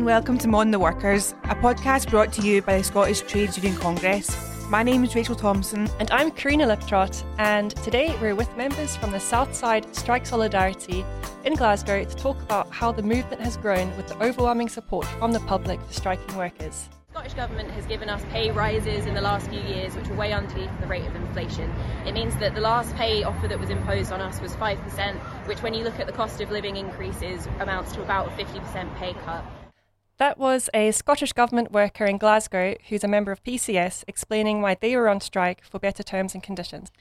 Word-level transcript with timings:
and 0.00 0.06
welcome 0.06 0.38
to 0.38 0.48
Mon 0.48 0.70
the 0.70 0.78
Workers, 0.78 1.34
a 1.44 1.54
podcast 1.54 2.08
brought 2.08 2.32
to 2.32 2.40
you 2.40 2.62
by 2.62 2.78
the 2.78 2.82
Scottish 2.82 3.20
Trades 3.20 3.58
Union 3.58 3.78
Congress. 3.78 4.34
My 4.70 4.82
name 4.82 5.04
is 5.04 5.14
Rachel 5.14 5.34
Thompson. 5.34 5.90
And 5.98 6.10
I'm 6.10 6.30
Karina 6.30 6.66
Liptrot, 6.66 7.22
and 7.36 7.76
today 7.84 8.16
we're 8.18 8.34
with 8.34 8.56
members 8.56 8.96
from 8.96 9.10
the 9.10 9.20
Southside 9.20 9.94
Strike 9.94 10.24
Solidarity 10.24 11.04
in 11.44 11.54
Glasgow 11.54 12.04
to 12.04 12.16
talk 12.16 12.40
about 12.40 12.70
how 12.70 12.92
the 12.92 13.02
movement 13.02 13.42
has 13.42 13.58
grown 13.58 13.94
with 13.98 14.08
the 14.08 14.16
overwhelming 14.24 14.70
support 14.70 15.04
from 15.04 15.32
the 15.32 15.40
public 15.40 15.78
for 15.82 15.92
striking 15.92 16.34
workers. 16.34 16.88
The 17.08 17.16
Scottish 17.16 17.34
Government 17.34 17.70
has 17.72 17.84
given 17.84 18.08
us 18.08 18.24
pay 18.30 18.50
rises 18.50 19.04
in 19.04 19.12
the 19.12 19.20
last 19.20 19.50
few 19.50 19.60
years, 19.60 19.94
which 19.94 20.08
are 20.08 20.14
way 20.14 20.32
underneath 20.32 20.70
the 20.80 20.86
rate 20.86 21.04
of 21.04 21.14
inflation. 21.14 21.70
It 22.06 22.14
means 22.14 22.34
that 22.36 22.54
the 22.54 22.62
last 22.62 22.96
pay 22.96 23.22
offer 23.22 23.48
that 23.48 23.60
was 23.60 23.68
imposed 23.68 24.12
on 24.12 24.22
us 24.22 24.40
was 24.40 24.54
5%, 24.54 25.14
which, 25.46 25.60
when 25.62 25.74
you 25.74 25.84
look 25.84 26.00
at 26.00 26.06
the 26.06 26.12
cost 26.14 26.40
of 26.40 26.50
living 26.50 26.76
increases, 26.76 27.46
amounts 27.58 27.92
to 27.92 28.02
about 28.02 28.28
a 28.28 28.30
50% 28.30 28.96
pay 28.96 29.12
cut. 29.12 29.44
That 30.20 30.36
was 30.36 30.68
a 30.74 30.90
Scottish 30.90 31.32
Government 31.32 31.72
worker 31.72 32.04
in 32.04 32.18
Glasgow 32.18 32.74
who's 32.90 33.02
a 33.02 33.08
member 33.08 33.32
of 33.32 33.42
PCS 33.42 34.04
explaining 34.06 34.60
why 34.60 34.76
they 34.78 34.94
were 34.94 35.08
on 35.08 35.22
strike 35.22 35.64
for 35.64 35.78
better 35.78 36.02
terms 36.02 36.34
and 36.34 36.42
conditions. 36.42 36.92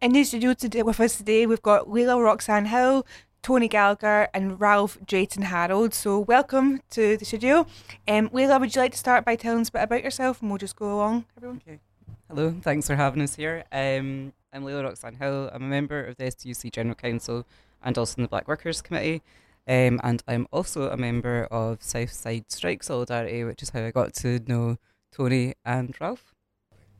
In 0.00 0.12
the 0.12 0.22
studio 0.22 0.54
today 0.54 0.84
with 0.84 1.00
us 1.00 1.16
today, 1.16 1.44
we've 1.44 1.60
got 1.60 1.90
Leila 1.90 2.22
Roxanne 2.22 2.66
Hill, 2.66 3.04
Tony 3.42 3.66
Gallagher, 3.66 4.28
and 4.32 4.60
Ralph 4.60 4.96
Drayton 5.04 5.42
Harold. 5.42 5.92
So, 5.92 6.20
welcome 6.20 6.80
to 6.90 7.16
the 7.16 7.24
studio. 7.24 7.66
Um, 8.06 8.30
Leila, 8.32 8.60
would 8.60 8.72
you 8.72 8.80
like 8.80 8.92
to 8.92 8.98
start 8.98 9.24
by 9.24 9.34
telling 9.34 9.62
us 9.62 9.70
a 9.70 9.72
bit 9.72 9.82
about 9.82 10.04
yourself 10.04 10.40
and 10.40 10.48
we'll 10.48 10.58
just 10.58 10.76
go 10.76 10.94
along, 10.94 11.24
everyone? 11.36 11.60
Okay. 11.66 11.80
Hello, 12.28 12.54
thanks 12.62 12.86
for 12.86 12.94
having 12.94 13.22
us 13.22 13.34
here. 13.34 13.64
Um, 13.72 14.32
I'm 14.52 14.62
Leila 14.62 14.84
Roxanne 14.84 15.16
Hill. 15.16 15.50
I'm 15.52 15.64
a 15.64 15.66
member 15.66 16.04
of 16.04 16.14
the 16.14 16.26
STUC 16.26 16.70
General 16.70 16.94
Council 16.94 17.44
and 17.82 17.98
also 17.98 18.18
in 18.18 18.22
the 18.22 18.28
Black 18.28 18.46
Workers 18.46 18.80
Committee. 18.80 19.24
Um, 19.68 20.00
and 20.02 20.22
I'm 20.26 20.46
also 20.50 20.88
a 20.88 20.96
member 20.96 21.46
of 21.50 21.82
Southside 21.82 22.50
Strike 22.50 22.82
Solidarity, 22.82 23.44
which 23.44 23.62
is 23.62 23.68
how 23.68 23.80
I 23.80 23.90
got 23.90 24.14
to 24.14 24.40
know 24.46 24.78
Tony 25.12 25.54
and 25.62 25.94
Ralph. 26.00 26.34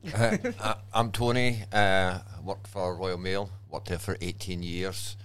uh, 0.14 0.74
I'm 0.92 1.10
Tony. 1.10 1.62
Uh, 1.72 2.18
worked 2.44 2.66
for 2.66 2.94
Royal 2.94 3.16
Mail. 3.16 3.50
Worked 3.70 3.88
there 3.88 3.98
for 3.98 4.18
18 4.20 4.62
years. 4.62 5.16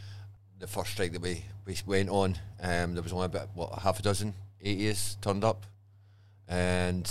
The 0.57 0.67
first 0.67 0.91
strike 0.91 1.11
that 1.11 1.21
we, 1.21 1.43
we 1.65 1.75
went 1.85 2.09
on, 2.09 2.37
um, 2.61 2.93
there 2.93 3.03
was 3.03 3.11
only 3.11 3.25
about 3.25 3.49
what 3.53 3.73
half 3.79 3.99
a 3.99 4.01
dozen 4.01 4.33
ATs 4.65 5.15
turned 5.15 5.43
up, 5.43 5.65
and 6.47 7.03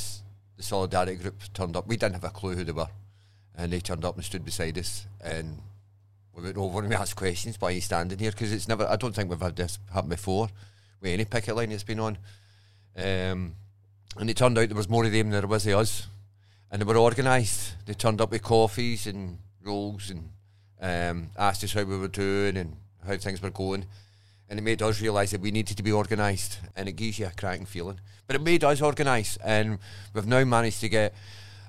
the 0.56 0.62
Solidarity 0.62 1.16
group 1.16 1.42
turned 1.52 1.76
up. 1.76 1.86
We 1.86 1.98
didn't 1.98 2.14
have 2.14 2.24
a 2.24 2.30
clue 2.30 2.54
who 2.54 2.64
they 2.64 2.72
were, 2.72 2.88
and 3.54 3.70
they 3.70 3.80
turned 3.80 4.06
up 4.06 4.16
and 4.16 4.24
stood 4.24 4.46
beside 4.46 4.78
us. 4.78 5.06
And 5.20 5.58
we 6.34 6.42
went 6.42 6.56
over 6.56 6.80
and 6.80 6.88
we 6.88 6.94
asked 6.94 7.16
questions. 7.16 7.60
Why 7.60 7.72
he's 7.72 7.84
standing 7.84 8.18
here? 8.18 8.30
Because 8.30 8.52
it's 8.52 8.68
never. 8.68 8.86
I 8.88 8.96
don't 8.96 9.14
think 9.14 9.30
we've 9.30 9.40
had 9.40 9.56
this 9.56 9.78
happen 9.92 10.10
before 10.10 10.48
with 11.00 11.12
any 11.12 11.24
picket 11.24 11.56
line 11.56 11.70
that's 11.70 11.82
been 11.82 12.00
on. 12.00 12.16
Um, 12.96 13.54
and 14.16 14.28
it 14.28 14.36
turned 14.36 14.58
out 14.58 14.68
there 14.68 14.76
was 14.76 14.88
more 14.88 15.04
of 15.04 15.12
them 15.12 15.30
than 15.30 15.40
there 15.40 15.48
was 15.48 15.66
of 15.66 15.78
us 15.78 16.06
and 16.70 16.80
they 16.80 16.86
were 16.86 16.96
organised. 16.96 17.74
They 17.84 17.94
turned 17.94 18.20
up 18.20 18.30
with 18.30 18.42
coffees 18.42 19.06
and 19.06 19.38
rolls 19.62 20.10
and 20.10 20.30
um, 20.80 21.30
asked 21.38 21.62
us 21.64 21.74
how 21.74 21.84
we 21.84 21.98
were 21.98 22.08
doing 22.08 22.56
and 22.56 22.76
how 23.06 23.16
things 23.16 23.42
were 23.42 23.50
going. 23.50 23.84
And 24.48 24.58
it 24.58 24.62
made 24.62 24.82
us 24.82 25.00
realise 25.00 25.30
that 25.30 25.40
we 25.40 25.50
needed 25.50 25.76
to 25.76 25.82
be 25.82 25.92
organised 25.92 26.60
and 26.74 26.88
it 26.88 26.92
gives 26.92 27.18
you 27.18 27.26
a 27.26 27.30
cracking 27.30 27.66
feeling. 27.66 28.00
But 28.26 28.36
it 28.36 28.42
made 28.42 28.64
us 28.64 28.82
organised 28.82 29.38
and 29.44 29.78
we've 30.14 30.26
now 30.26 30.44
managed 30.44 30.80
to 30.80 30.88
get 30.88 31.14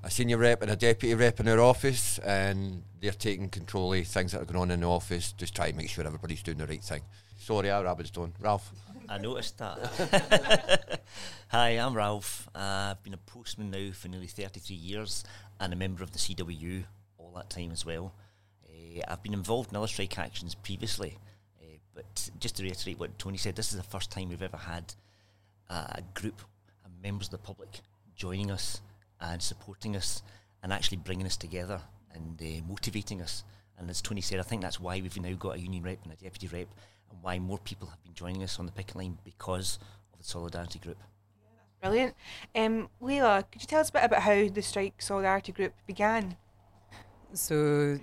a 0.04 0.12
senior 0.12 0.38
rep 0.38 0.62
and 0.62 0.70
a 0.70 0.76
deputy 0.76 1.16
rep 1.16 1.40
in 1.40 1.48
our 1.48 1.62
office 1.62 2.20
and 2.20 2.84
they're 3.00 3.12
taking 3.12 3.50
control 3.50 3.94
of 3.94 4.06
things 4.06 4.34
that 4.34 4.42
are 4.42 4.46
going 4.46 4.60
on 4.60 4.72
in 4.72 4.82
the 4.82 4.90
office, 4.90 5.32
just 5.32 5.56
try 5.56 5.72
to 5.72 5.78
make 5.78 5.90
sure 5.90 6.06
everybody's 6.06 6.44
doing 6.44 6.58
the 6.58 6.68
right 6.68 6.84
thing. 6.84 7.02
Sorry, 7.38 7.72
our 7.72 7.84
rabbit's 7.86 8.12
done. 8.12 8.34
Ralph. 8.40 8.72
I 9.08 9.18
noticed 9.18 9.58
that. 9.60 11.02
Hi, 11.50 11.70
I'm 11.72 11.96
Ralph. 11.96 12.50
Uh, 12.54 12.92
I've 12.92 13.04
been 13.04 13.14
a 13.14 13.18
postman 13.18 13.72
now 13.72 13.92
for 13.94 14.10
nearly 14.10 14.28
33 14.28 14.76
years 14.76 15.24
and 15.60 15.72
a 15.72 15.76
member 15.76 16.04
of 16.04 16.12
the 16.12 16.20
CWU 16.20 16.84
all 17.18 17.32
that 17.36 17.50
time 17.50 17.72
as 17.72 17.86
well. 17.86 18.14
Uh, 18.68 19.02
I've 19.08 19.24
been 19.24 19.34
involved 19.34 19.72
in 19.72 19.78
other 19.78 19.88
strike 19.88 20.20
actions 20.20 20.54
previously, 20.54 21.18
uh, 21.62 21.78
but 21.96 22.30
just 22.40 22.58
to 22.58 22.64
reiterate 22.64 23.00
what 23.00 23.18
Tony 23.18 23.38
said, 23.38 23.56
this 23.56 23.72
is 23.72 23.78
the 23.78 23.84
first 23.84 24.12
time 24.12 24.30
we've 24.30 24.42
ever 24.42 24.58
had 24.58 24.96
a 25.70 26.04
group 26.14 26.42
of 26.86 26.92
members 27.02 27.28
of 27.28 27.32
the 27.32 27.38
public 27.40 27.82
joining 28.16 28.52
us 28.52 28.80
and 29.24 29.42
supporting 29.42 29.96
us 29.96 30.22
and 30.62 30.72
actually 30.72 30.98
bringing 30.98 31.26
us 31.26 31.38
together 31.38 31.82
and 32.14 32.42
uh, 32.42 32.68
motivating 32.68 33.22
us. 33.22 33.44
And 33.78 33.90
as 33.90 34.02
Tony 34.02 34.22
said, 34.22 34.40
I 34.40 34.44
think 34.44 34.62
that's 34.62 34.80
why 34.80 35.02
we've 35.02 35.20
now 35.20 35.34
got 35.34 35.56
a 35.56 35.60
union 35.60 35.84
rep 35.84 36.04
and 36.04 36.14
a 36.14 36.16
deputy 36.16 36.48
rep 36.48 36.68
and 37.10 37.22
why 37.22 37.40
more 37.40 37.58
people 37.60 37.88
have 37.88 38.02
been 38.04 38.14
joining 38.14 38.44
us 38.44 38.60
on 38.60 38.66
the 38.66 38.72
picket 38.72 38.96
line 38.96 39.18
because 39.24 39.80
of 40.14 40.20
the 40.20 40.26
Solidarity 40.26 40.80
Group. 40.80 40.98
Brilliant. 41.82 42.16
Um, 42.56 42.90
Leila, 43.02 43.44
could 43.52 43.62
you 43.62 43.68
tell 43.68 43.82
us 43.82 43.90
a 43.90 43.94
bit 43.94 44.04
about 44.06 44.22
how 44.22 44.48
the 44.48 44.62
Strike 44.62 45.02
Solidarity 45.02 45.52
Group 45.52 45.74
began? 45.86 46.38
So, 47.34 48.00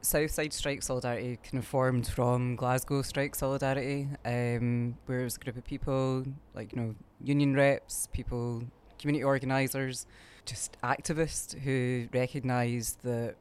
Southside 0.00 0.52
Strike 0.52 0.82
Solidarity 0.82 1.38
kind 1.42 1.62
of 1.62 1.66
formed 1.66 2.08
from 2.08 2.56
Glasgow 2.56 3.02
Strike 3.02 3.34
Solidarity, 3.34 4.08
um, 4.24 4.96
where 5.06 5.20
it 5.20 5.24
was 5.24 5.36
a 5.36 5.40
group 5.40 5.56
of 5.58 5.64
people, 5.64 6.24
like, 6.54 6.72
you 6.72 6.80
know, 6.80 6.94
union 7.22 7.54
reps, 7.54 8.08
people, 8.12 8.64
community 8.98 9.22
organisers, 9.22 10.06
just 10.44 10.76
activists 10.82 11.58
who 11.60 12.08
recognise 12.12 12.96
that 13.02 13.36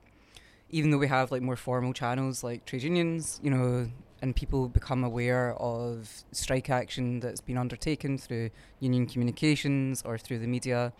even 0.70 0.92
though 0.92 0.98
we 0.98 1.08
have 1.08 1.32
like 1.32 1.42
more 1.42 1.56
formal 1.56 1.94
channels 1.94 2.44
like 2.44 2.66
trade 2.66 2.84
unions, 2.84 3.40
you 3.44 3.50
know, 3.50 3.90
and 4.22 4.36
people 4.36 4.68
become 4.68 5.04
aware 5.04 5.54
of 5.56 6.10
strike 6.32 6.70
action 6.70 7.20
that's 7.20 7.42
been 7.42 7.58
undertaken 7.58 8.18
through 8.18 8.50
union 8.80 9.06
communications 9.06 10.02
or 10.04 10.18
through 10.18 10.40
the 10.40 10.48
media, 10.48 10.94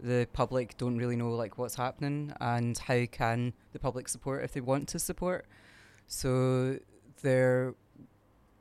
the 0.00 0.26
public 0.32 0.76
don't 0.76 0.96
really 0.96 1.16
know 1.16 1.30
like 1.30 1.58
what's 1.58 1.76
happening 1.76 2.32
and 2.40 2.78
how 2.78 3.04
can 3.06 3.52
the 3.72 3.78
public 3.78 4.08
support 4.08 4.42
if 4.42 4.52
they 4.52 4.60
want 4.60 4.88
to 4.88 4.98
support. 4.98 5.46
So 6.06 6.78
there 7.22 7.74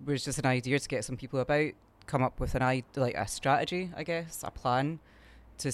was 0.05 0.23
just 0.23 0.39
an 0.39 0.45
idea 0.45 0.79
to 0.79 0.87
get 0.87 1.05
some 1.05 1.17
people 1.17 1.39
about, 1.39 1.71
come 2.05 2.21
up 2.21 2.39
with 2.39 2.55
an 2.55 2.61
idea, 2.61 2.85
like 2.95 3.15
a 3.15 3.27
strategy, 3.27 3.91
I 3.95 4.03
guess, 4.03 4.43
a 4.43 4.51
plan 4.51 4.99
to 5.59 5.71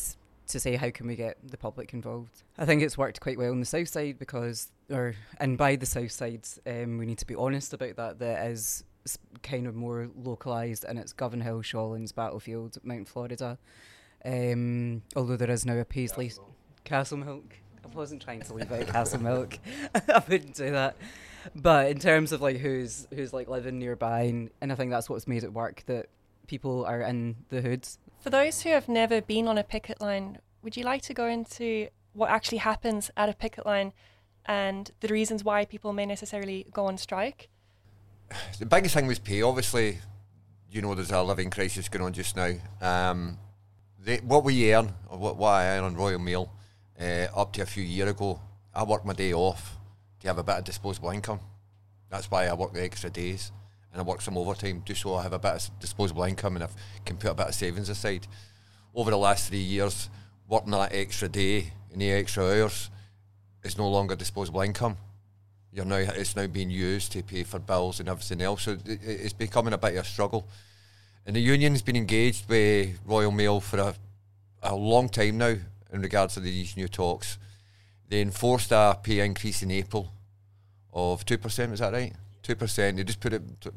to 0.50 0.60
say 0.60 0.76
how 0.76 0.90
can 0.92 1.08
we 1.08 1.16
get 1.16 1.38
the 1.44 1.58
public 1.58 1.94
involved. 1.94 2.44
I 2.58 2.66
think 2.66 2.82
it's 2.82 2.98
worked 2.98 3.20
quite 3.22 3.38
well 3.38 3.52
on 3.52 3.60
the 3.60 3.66
south 3.66 3.88
side 3.88 4.20
because, 4.20 4.72
or 4.92 5.16
and 5.40 5.58
by 5.58 5.76
the 5.76 5.86
south 5.86 6.12
side, 6.12 6.48
um, 6.68 6.98
we 6.98 7.06
need 7.06 7.20
to 7.20 7.28
be 7.28 7.36
honest 7.36 7.74
about 7.74 7.96
that. 7.96 8.20
That 8.20 8.48
is 8.48 8.84
kind 9.44 9.68
of 9.68 9.76
more 9.76 10.10
localised, 10.16 10.84
and 10.84 11.00
it's 11.00 11.14
Govanhill, 11.14 11.64
Shawlands, 11.64 12.14
Battlefield, 12.14 12.78
Mount 12.84 13.08
Florida. 13.08 13.58
Um, 14.26 15.04
although 15.16 15.38
there 15.38 15.52
is 15.52 15.66
now 15.66 15.78
a 15.78 15.86
Paisley, 15.86 16.32
Castlemilk. 16.86 17.52
I 17.84 17.96
wasn't 17.96 18.22
trying 18.22 18.42
to 18.42 18.54
leave 18.54 18.72
out 18.72 18.88
Castlemilk. 18.88 19.58
I 19.96 20.24
wouldn't 20.28 20.56
do 20.56 20.72
that. 20.72 20.98
But 21.56 21.90
in 21.90 22.00
terms 22.00 22.32
of 22.32 22.42
like 22.42 22.58
who's 22.58 23.08
who's 23.14 23.34
like 23.34 23.48
living 23.48 23.80
nearby, 23.80 24.24
and, 24.24 24.50
and 24.62 24.72
I 24.72 24.76
think 24.76 24.92
that's 24.92 25.10
what's 25.10 25.28
made 25.28 25.44
it 25.44 25.54
work. 25.54 25.84
That 25.86 26.08
people 26.48 26.86
are 26.86 27.02
in 27.02 27.36
the 27.50 27.62
hoods 27.62 28.00
For 28.20 28.30
those 28.30 28.64
who 28.64 28.70
have 28.70 28.90
never 28.90 29.22
been 29.22 29.48
on 29.48 29.58
a 29.58 29.64
picket 29.64 30.02
line, 30.02 30.40
would 30.62 30.76
you 30.76 30.84
like 30.84 31.02
to 31.04 31.14
go 31.14 31.28
into 31.28 31.88
what 32.12 32.30
actually 32.30 32.58
happens 32.58 33.10
at 33.16 33.30
a 33.30 33.34
picket 33.34 33.66
line 33.66 33.94
and 34.46 34.92
the 35.00 35.08
reasons 35.08 35.46
why 35.46 35.64
people 35.64 35.94
may 35.94 36.06
necessarily 36.06 36.66
go 36.74 36.86
on 36.86 36.98
strike? 36.98 37.48
The 38.60 38.66
biggest 38.66 38.94
thing 38.94 39.08
was 39.08 39.20
pay. 39.20 39.42
Obviously, 39.42 40.00
you 40.70 40.82
know, 40.82 40.94
there's 40.96 41.12
a 41.12 41.24
living 41.24 41.50
crisis 41.50 41.88
going 41.88 42.04
on 42.04 42.12
just 42.12 42.36
now. 42.36 42.54
Um, 42.82 43.38
they, 43.98 44.18
what 44.18 44.44
we 44.44 44.74
earn, 44.74 44.94
or 45.10 45.18
what, 45.18 45.38
what 45.38 45.52
I 45.52 45.78
earn 45.78 45.86
on 45.86 45.96
Royal 45.96 46.20
Mail, 46.20 46.52
uh, 47.00 47.28
up 47.34 47.54
to 47.54 47.62
a 47.62 47.66
few 47.66 47.84
years 47.84 48.10
ago, 48.10 48.42
I 48.74 48.84
worked 48.84 49.06
my 49.06 49.14
day 49.14 49.34
off 49.34 49.78
to 50.20 50.28
have 50.28 50.38
a 50.38 50.44
bit 50.44 50.58
of 50.58 50.66
disposable 50.66 51.12
income. 51.12 51.40
That's 52.10 52.30
why 52.30 52.48
I 52.48 52.54
work 52.54 52.74
the 52.74 52.84
extra 52.84 53.10
days 53.10 53.54
and 53.92 54.02
I 54.02 54.04
work 54.04 54.22
some 54.22 54.38
overtime 54.38 54.84
just 54.86 55.02
so 55.02 55.16
I 55.16 55.24
have 55.24 55.34
a 55.34 55.40
bit 55.40 55.54
of 55.54 55.80
disposable 55.80 56.24
income 56.24 56.56
and 56.56 56.66
I 56.66 56.70
can 57.06 57.18
put 57.18 57.32
a 57.32 57.34
bit 57.34 57.48
of 57.48 57.56
savings 57.56 57.90
aside. 57.90 58.28
Over 58.94 59.12
the 59.12 59.18
last 59.18 59.50
three 59.50 59.60
years, 59.60 60.10
working 60.48 60.72
that 60.72 60.94
extra 60.94 61.28
day 61.30 61.74
and 61.92 62.02
the 62.02 62.12
extra 62.12 62.44
hours 62.44 62.90
is 63.64 63.78
no 63.78 63.90
longer 63.90 64.16
disposable 64.16 64.62
income. 64.62 64.98
You're 65.72 65.86
now 65.86 65.98
it's 65.98 66.36
now 66.36 66.48
being 66.48 66.72
used 66.72 67.12
to 67.12 67.24
pay 67.24 67.44
for 67.44 67.60
bills 67.60 68.00
and 68.00 68.10
everything 68.10 68.42
else. 68.42 68.64
So 68.64 68.78
it's 68.86 69.34
becoming 69.34 69.74
a 69.74 69.78
bit 69.78 69.96
of 69.96 70.06
a 70.06 70.08
struggle. 70.08 70.48
And 71.26 71.36
the 71.36 71.42
union's 71.42 71.84
been 71.84 71.96
engaged 71.96 72.50
with 72.50 73.00
Royal 73.06 73.32
Mail 73.32 73.60
for 73.60 73.78
a, 73.78 73.96
a 74.64 74.76
long 74.76 75.10
time 75.10 75.38
now 75.38 75.56
in 75.94 76.02
regards 76.02 76.34
to 76.36 76.40
these 76.40 76.76
new 76.76 76.88
talks. 76.88 77.38
They 78.08 78.22
enforced 78.22 78.72
a 78.72 78.98
pay 79.04 79.20
increase 79.20 79.62
in 79.62 79.70
April 79.70 80.12
of 80.92 81.24
two 81.26 81.38
percent. 81.38 81.74
Is 81.74 81.80
that 81.80 81.94
right? 81.94 82.14
Two 82.42 82.56
percent. 82.56 82.98
They 82.98 83.04
just 83.04 83.20
put 83.20 83.34
it. 83.34 83.62
There 83.62 83.72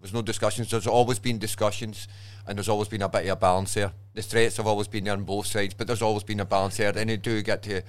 was 0.00 0.12
no 0.12 0.22
discussions. 0.22 0.70
There's 0.70 0.86
always 0.86 1.18
been 1.18 1.38
discussions, 1.38 2.08
and 2.46 2.58
there's 2.58 2.68
always 2.68 2.88
been 2.88 3.02
a 3.02 3.08
bit 3.08 3.24
of 3.24 3.30
a 3.30 3.36
balance 3.36 3.74
there. 3.74 3.92
The 4.14 4.22
threats 4.22 4.58
have 4.58 4.66
always 4.66 4.88
been 4.88 5.04
there 5.04 5.14
on 5.14 5.24
both 5.24 5.46
sides, 5.46 5.74
but 5.74 5.86
there's 5.86 6.02
always 6.02 6.24
been 6.24 6.40
a 6.40 6.44
balance 6.44 6.76
there, 6.76 6.96
and 6.96 7.10
they 7.10 7.16
do 7.16 7.42
get 7.42 7.62
to 7.62 7.82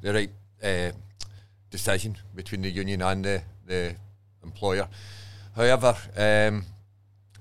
the 0.00 0.12
right 0.12 0.30
uh, 0.62 0.92
decision 1.70 2.16
between 2.34 2.62
the 2.62 2.70
union 2.70 3.02
and 3.02 3.24
the 3.24 3.42
the 3.66 3.96
employer. 4.42 4.88
However, 5.54 5.96
um, 6.16 6.64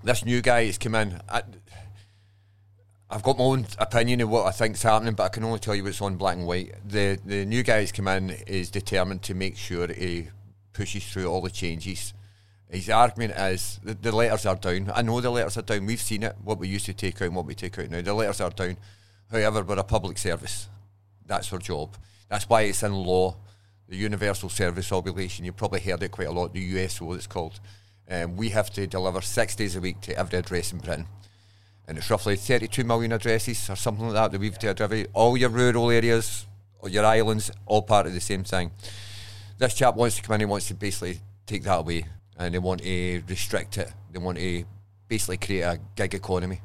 this 0.04 0.26
new 0.26 0.42
guy 0.42 0.66
has 0.66 0.78
come 0.78 0.96
in. 0.96 1.22
I, 1.30 1.44
I've 3.10 3.22
got 3.22 3.38
my 3.38 3.44
own 3.44 3.68
opinion 3.78 4.22
of 4.22 4.30
what 4.30 4.48
I 4.48 4.52
think's 4.52 4.81
happening, 4.81 5.14
but 5.14 5.24
I 5.24 5.30
can 5.30 5.44
only 5.44 5.60
tell 5.60 5.76
you 5.76 5.84
what's 5.84 6.02
on 6.02 6.16
black 6.16 6.36
and 6.38 6.48
white. 6.48 6.74
The 6.84 7.20
the 7.24 7.46
new 7.46 7.62
guy 7.62 7.81
who's 7.81 7.92
come 7.92 8.08
in 8.08 8.31
is 8.48 8.72
determined 8.72 9.22
to 9.24 9.36
make 9.36 9.56
sure 9.56 9.88
he 9.88 10.30
pushes 10.74 11.06
through 11.06 11.28
all 11.28 11.42
the 11.42 11.52
changes. 11.52 12.14
His 12.70 12.90
argument 12.90 13.34
is 13.38 13.80
the, 13.84 13.94
the 13.94 14.12
letters 14.12 14.46
are 14.46 14.56
down. 14.56 14.92
I 14.94 15.02
know 15.02 15.22
the 15.22 15.30
letters 15.30 15.58
are 15.58 15.62
down. 15.62 15.86
We've 15.86 16.02
seen 16.02 16.24
it. 16.24 16.36
What 16.44 16.60
we 16.60 16.68
used 16.68 16.86
to 16.88 16.94
take 16.94 17.22
out 17.22 17.28
and 17.28 17.36
what 17.36 17.46
we 17.46 17.56
take 17.56 17.78
out 17.80 17.90
now. 17.90 18.02
The 18.02 18.14
letters 18.14 18.42
are 18.42 18.50
down. 18.50 18.78
However, 19.32 19.64
we're 19.64 19.80
a 19.80 19.84
public 19.84 20.18
service. 20.18 20.68
That's 21.26 21.52
our 21.54 21.60
job. 21.60 21.96
That's 22.30 22.50
why 22.50 22.64
it's 22.64 22.84
in 22.84 22.94
law. 22.94 23.38
The 23.88 23.96
Universal 23.96 24.50
Service 24.50 24.92
Obligation. 24.92 25.46
You've 25.46 25.58
probably 25.58 25.80
heard 25.80 26.02
it 26.02 26.12
quite 26.12 26.28
a 26.28 26.32
lot. 26.32 26.54
The 26.54 26.60
USO, 26.60 27.14
it's 27.14 27.28
called. 27.28 27.60
Um, 28.10 28.36
we 28.36 28.50
have 28.50 28.72
to 28.72 28.88
deliver 28.88 29.22
six 29.22 29.56
days 29.56 29.76
a 29.76 29.82
week 29.82 30.02
to 30.02 30.18
every 30.18 30.40
address 30.40 30.72
in 30.72 30.80
Britain 30.80 31.08
and 31.88 31.98
it's 31.98 32.10
roughly 32.10 32.36
32 32.36 32.84
million 32.84 33.12
addresses 33.12 33.70
or 33.70 33.76
something 33.76 34.06
like 34.06 34.16
that 34.16 34.32
that 34.32 34.42
we've 34.42 34.58
to 34.58 34.74
deliver. 34.74 35.08
All 35.14 35.38
your 35.38 35.50
rural 35.50 35.92
areas, 35.92 36.46
or 36.80 36.90
your 36.90 37.06
islands, 37.06 37.52
all 37.66 37.82
part 37.82 38.08
of 38.08 38.14
the 38.14 38.22
same 38.22 38.44
thing. 38.44 38.72
This 39.58 39.74
chap 39.74 39.96
wants 39.96 40.16
to 40.18 40.22
come 40.22 40.36
in 40.36 40.42
and 40.42 40.50
wants 40.50 40.68
to 40.68 40.74
basically 40.74 41.20
take 41.46 41.64
that 41.64 41.80
away, 41.80 42.06
and 42.38 42.54
they 42.54 42.60
want 42.60 42.82
to 42.82 43.24
restrict 43.28 43.78
it. 43.78 43.92
They 44.12 44.20
want 44.20 44.38
to 44.38 44.66
basically 45.08 45.38
create 45.38 45.62
a 45.62 45.80
gig 45.96 46.14
economy. 46.14 46.62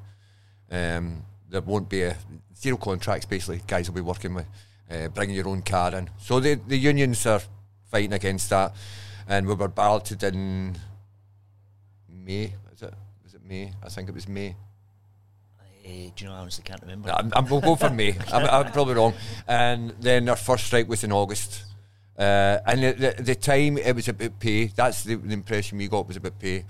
Um, 0.70 1.24
there 1.48 1.60
won't 1.60 1.88
be 1.88 2.02
a 2.02 2.16
zero 2.56 2.76
contracts. 2.76 3.26
Basically, 3.26 3.60
guys 3.66 3.88
will 3.88 3.94
be 3.96 4.00
working 4.00 4.34
with 4.34 4.46
uh, 4.90 5.08
bringing 5.08 5.36
your 5.36 5.48
own 5.48 5.62
car 5.62 5.94
in. 5.94 6.10
So 6.18 6.40
the 6.40 6.54
the 6.54 6.76
unions 6.76 7.26
are 7.26 7.42
fighting 7.90 8.12
against 8.12 8.50
that, 8.50 8.74
and 9.28 9.46
we 9.46 9.54
were 9.54 9.68
balloted 9.68 10.22
in 10.22 10.78
May. 12.08 12.54
Is 12.72 12.82
it? 12.82 12.94
Was 13.24 13.34
it 13.34 13.44
May? 13.44 13.72
I 13.82 13.88
think 13.88 14.08
it 14.08 14.14
was 14.14 14.28
May. 14.28 14.56
Uh, 15.58 16.10
do 16.14 16.24
you 16.24 16.26
know? 16.26 16.36
I 16.36 16.38
honestly 16.38 16.62
can't 16.62 16.80
remember. 16.82 17.10
I'm, 17.10 17.32
I'm, 17.34 17.46
we'll 17.46 17.60
go 17.60 17.74
for 17.74 17.90
May. 17.90 18.16
I'm, 18.32 18.46
I'm 18.46 18.72
probably 18.72 18.94
wrong. 18.94 19.14
And 19.48 19.90
then 20.00 20.28
our 20.28 20.36
first 20.36 20.66
strike 20.66 20.88
was 20.88 21.02
in 21.02 21.12
August. 21.12 21.64
Uh, 22.20 22.60
and 22.66 22.82
the, 22.82 22.92
the, 22.92 23.22
the 23.22 23.34
time 23.34 23.78
it 23.78 23.96
was 23.96 24.06
about 24.06 24.38
pay. 24.38 24.66
That's 24.66 25.04
the, 25.04 25.14
the 25.14 25.32
impression 25.32 25.78
we 25.78 25.88
got 25.88 26.06
was 26.06 26.16
about 26.16 26.38
pay. 26.38 26.66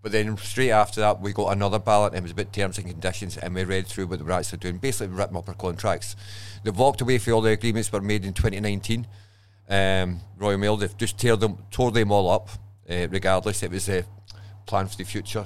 But 0.00 0.12
then 0.12 0.34
straight 0.38 0.70
after 0.70 1.02
that, 1.02 1.20
we 1.20 1.34
got 1.34 1.52
another 1.52 1.78
ballot, 1.78 2.14
and 2.14 2.20
it 2.20 2.22
was 2.22 2.32
about 2.32 2.54
terms 2.54 2.78
and 2.78 2.88
conditions, 2.88 3.36
and 3.36 3.54
we 3.54 3.64
read 3.64 3.86
through 3.86 4.06
what 4.06 4.18
they 4.18 4.24
were 4.24 4.32
actually 4.32 4.58
doing. 4.58 4.78
Basically, 4.78 5.08
we 5.08 5.18
ripped 5.18 5.34
up 5.34 5.46
our 5.46 5.54
contracts. 5.54 6.16
They've 6.62 6.76
walked 6.76 7.02
away 7.02 7.18
from 7.18 7.34
all 7.34 7.40
the 7.42 7.50
agreements 7.50 7.90
that 7.90 8.00
were 8.00 8.06
made 8.06 8.24
in 8.24 8.32
2019. 8.32 9.06
Um, 9.68 10.20
Royal 10.38 10.56
Mail, 10.56 10.76
they've 10.78 10.96
just 10.96 11.18
tore 11.18 11.36
them, 11.36 11.58
tore 11.70 11.90
them 11.90 12.10
all 12.10 12.30
up. 12.30 12.48
Uh, 12.88 13.06
regardless, 13.10 13.62
it 13.62 13.70
was 13.70 13.88
a 13.90 14.04
plan 14.66 14.86
for 14.86 14.96
the 14.96 15.04
future 15.04 15.44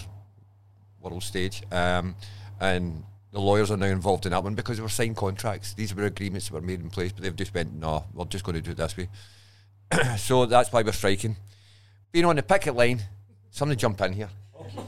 world 1.01 1.23
stage. 1.23 1.63
Um, 1.73 2.15
and 2.61 3.05
the 3.33 3.41
lawyers 3.41 3.71
are 3.71 3.77
now 3.77 3.87
involved 3.87 4.27
in 4.27 4.33
that 4.33 4.43
one 4.43 4.55
because 4.55 4.77
they 4.77 4.83
were 4.83 4.89
signed 4.89 5.17
contracts. 5.17 5.75
These 5.75 5.95
were 5.95 6.05
agreements 6.05 6.49
that 6.49 6.55
were 6.55 6.61
made 6.61 6.81
in 6.81 6.91
place, 6.91 7.13
but 7.13 7.23
they've 7.23 7.35
just 7.35 7.55
went, 7.55 7.75
no, 7.75 8.05
we're 8.15 8.25
just 8.25 8.45
going 8.45 8.57
to 8.57 8.63
do 8.63 8.73
it 8.73 8.77
this 8.77 8.97
way. 8.97 9.09
so 10.19 10.47
that's 10.47 10.73
why 10.73 10.83
we're 10.83 10.93
striking. 10.93 11.37
Being 12.13 12.25
on 12.25 12.37
the 12.37 12.43
picket 12.43 12.75
line, 12.75 13.03
somebody 13.51 13.77
jump 13.79 14.01
in 14.01 14.13
here. 14.13 14.31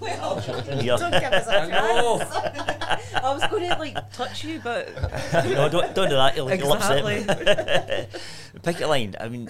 Yeah. 0.00 0.96
Don't 0.96 1.10
give 1.12 1.32
us 1.32 1.46
a 1.46 1.68
chance. 1.68 3.14
I 3.14 3.32
was 3.32 3.46
going 3.50 3.68
to 3.68 3.78
like 3.78 4.12
touch 4.12 4.44
you, 4.44 4.60
but 4.62 4.88
no, 5.32 5.68
don't, 5.68 5.94
don't 5.94 6.08
do 6.08 6.16
that. 6.16 6.36
You'll, 6.36 6.52
you'll 6.52 6.72
upset 6.72 7.04
me. 7.04 7.16
exactly. 7.16 8.20
Picket 8.62 8.88
line. 8.88 9.14
I 9.20 9.28
mean, 9.28 9.48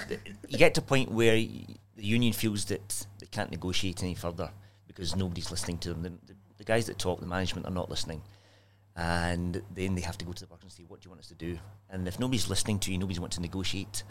you 0.49 0.59
get 0.59 0.75
to 0.75 0.81
a 0.81 0.85
point 0.85 1.11
where 1.11 1.35
the 1.35 1.77
union 1.97 2.33
feels 2.33 2.65
that 2.67 3.07
they 3.19 3.27
can't 3.27 3.51
negotiate 3.51 4.03
any 4.03 4.15
further 4.15 4.51
because 4.87 5.15
nobody's 5.17 5.51
listening 5.51 5.79
to 5.79 5.91
them. 5.91 6.03
The, 6.03 6.11
the, 6.11 6.35
the 6.59 6.65
guys 6.65 6.87
that 6.87 6.99
talk, 6.99 7.21
the 7.21 7.27
management, 7.27 7.67
are 7.67 7.73
not 7.73 7.91
listening, 7.91 8.23
and 8.97 9.63
then 9.75 9.95
they 9.95 10.03
have 10.03 10.19
to 10.19 10.25
go 10.25 10.33
to 10.33 10.41
the 10.41 10.51
workers 10.51 10.65
and 10.65 10.73
say, 10.73 10.85
"What 10.87 11.01
do 11.01 11.07
you 11.07 11.11
want 11.11 11.21
us 11.21 11.29
to 11.29 11.35
do?" 11.35 11.59
And 11.89 12.07
if 12.09 12.19
nobody's 12.19 12.49
listening 12.49 12.79
to 12.81 12.93
you, 12.93 12.99
nobody's 12.99 13.21
wanting 13.21 13.37
to 13.37 13.43
negotiate, 13.43 14.03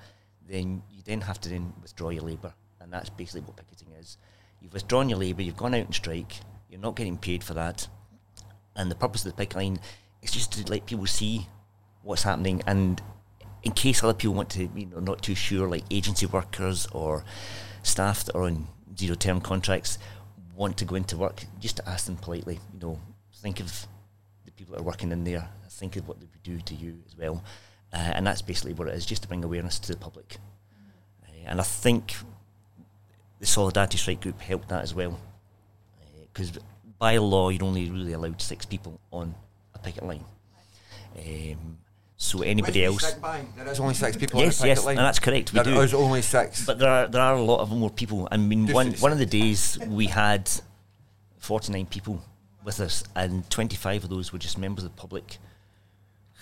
then 0.49 0.83
you 0.91 1.01
then 1.05 1.21
have 1.21 1.39
to 1.41 1.49
then 1.49 1.73
withdraw 1.81 2.09
your 2.09 2.23
labour, 2.23 2.53
and 2.79 2.91
that's 2.91 3.09
basically 3.09 3.41
what 3.41 3.55
picketing 3.55 3.93
is. 3.99 4.17
You've 4.61 4.73
withdrawn 4.73 5.09
your 5.09 5.19
labour, 5.19 5.41
you've 5.41 5.57
gone 5.57 5.73
out 5.73 5.85
and 5.85 5.95
strike, 5.95 6.33
you're 6.69 6.79
not 6.79 6.95
getting 6.95 7.17
paid 7.17 7.43
for 7.43 7.53
that, 7.53 7.87
and 8.75 8.89
the 8.89 8.95
purpose 8.95 9.25
of 9.25 9.31
the 9.31 9.37
picket 9.37 9.55
line 9.55 9.79
is 10.21 10.31
just 10.31 10.51
to 10.53 10.71
let 10.71 10.85
people 10.85 11.05
see 11.05 11.47
what's 12.03 12.23
happening. 12.23 12.61
And 12.65 13.01
in 13.63 13.71
case 13.71 14.03
other 14.03 14.13
people 14.13 14.35
want 14.35 14.49
to 14.49 14.69
you 14.75 14.85
know 14.85 14.99
not 14.99 15.21
too 15.21 15.35
sure 15.35 15.67
like 15.67 15.83
agency 15.91 16.25
workers 16.25 16.87
or 16.93 17.23
staff 17.83 18.23
that 18.25 18.35
are 18.35 18.43
on 18.43 18.67
zero 18.97 19.15
term 19.15 19.41
contracts 19.41 19.97
want 20.55 20.77
to 20.77 20.85
go 20.85 20.95
into 20.95 21.17
work 21.17 21.43
just 21.59 21.77
to 21.77 21.89
ask 21.89 22.05
them 22.05 22.17
politely 22.17 22.59
you 22.73 22.79
know 22.79 22.99
think 23.33 23.59
of 23.59 23.87
the 24.45 24.51
people 24.51 24.73
that 24.73 24.81
are 24.81 24.85
working 24.85 25.11
in 25.11 25.23
there. 25.23 25.49
Think 25.69 25.95
of 25.95 26.07
what 26.07 26.19
they 26.19 26.25
would 26.25 26.43
do 26.43 26.59
to 26.59 26.75
you 26.75 26.99
as 27.05 27.15
well 27.15 27.41
uh, 27.93 27.97
and 27.97 28.25
that's 28.27 28.41
basically 28.41 28.73
what 28.73 28.87
it 28.87 28.93
is 28.95 29.05
just 29.05 29.21
to 29.23 29.27
bring 29.27 29.43
awareness 29.43 29.79
to 29.79 29.91
the 29.93 29.97
public. 29.97 30.37
Uh, 31.23 31.31
and 31.45 31.59
I 31.59 31.63
think 31.63 32.15
the 33.39 33.45
Solidarity 33.45 33.97
Strike 33.97 34.21
Group 34.21 34.39
helped 34.41 34.69
that 34.69 34.83
as 34.83 34.93
well. 34.93 35.19
Because 36.33 36.51
by 36.99 37.17
law 37.17 37.49
you're 37.49 37.63
only 37.63 37.89
really 37.89 38.13
allowed 38.13 38.41
six 38.41 38.65
people 38.65 38.99
on 39.11 39.33
a 39.73 39.79
picket 39.79 40.03
line. 40.05 40.23
Um, 41.17 41.77
so 42.17 42.41
anybody 42.41 42.83
else 42.85 43.13
There 43.13 43.67
is 43.67 43.79
only 43.79 43.93
six 43.93 44.17
people 44.17 44.39
yes 44.41 44.59
on 44.61 44.65
the 44.65 44.67
yes 44.69 44.85
line. 44.85 44.97
and 44.97 45.05
that's 45.05 45.19
correct 45.19 45.53
we 45.53 45.61
There 45.61 45.73
do. 45.73 45.81
is 45.81 45.93
only 45.93 46.21
six. 46.21 46.65
but 46.65 46.77
there 46.77 46.89
are 46.89 47.07
there 47.07 47.21
are 47.21 47.35
a 47.35 47.41
lot 47.41 47.61
of 47.61 47.71
more 47.71 47.89
people. 47.89 48.27
I 48.31 48.37
mean, 48.37 48.65
Just 48.67 48.75
one 48.75 48.87
it's- 48.87 49.01
one 49.01 49.11
of 49.13 49.17
the 49.19 49.25
days 49.25 49.79
we 49.87 50.07
had 50.07 50.49
forty 51.37 51.71
nine 51.71 51.85
people 51.87 52.21
with 52.63 52.79
us, 52.81 53.03
and 53.15 53.49
twenty 53.49 53.77
five 53.77 54.03
of 54.03 54.09
those 54.09 54.31
were 54.33 54.39
just 54.39 54.57
members 54.57 54.83
of 54.83 54.91
the 54.95 54.99
public 55.01 55.37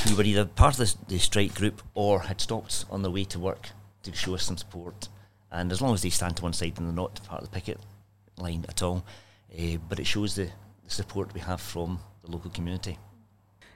who 0.03 0.15
were 0.15 0.23
either 0.23 0.45
part 0.45 0.79
of 0.79 1.07
the, 1.07 1.19
strike 1.19 1.55
group 1.55 1.81
or 1.93 2.21
had 2.21 2.39
stopped 2.41 2.85
on 2.89 3.01
their 3.01 3.11
way 3.11 3.23
to 3.25 3.39
work 3.39 3.69
to 4.03 4.13
show 4.13 4.35
us 4.35 4.43
some 4.43 4.57
support. 4.57 5.09
And 5.51 5.71
as 5.71 5.81
long 5.81 5.93
as 5.93 6.01
they 6.01 6.09
stand 6.09 6.37
to 6.37 6.43
one 6.43 6.53
side 6.53 6.73
and 6.77 6.87
they're 6.87 6.93
not 6.93 7.23
part 7.25 7.41
of 7.41 7.49
the 7.49 7.53
picket 7.53 7.79
line 8.37 8.65
at 8.69 8.81
all, 8.81 9.03
uh, 9.57 9.77
but 9.89 9.99
it 9.99 10.05
shows 10.05 10.35
the, 10.35 10.49
the 10.83 10.89
support 10.89 11.33
we 11.33 11.39
have 11.41 11.61
from 11.61 11.99
the 12.23 12.31
local 12.31 12.51
community. 12.51 12.97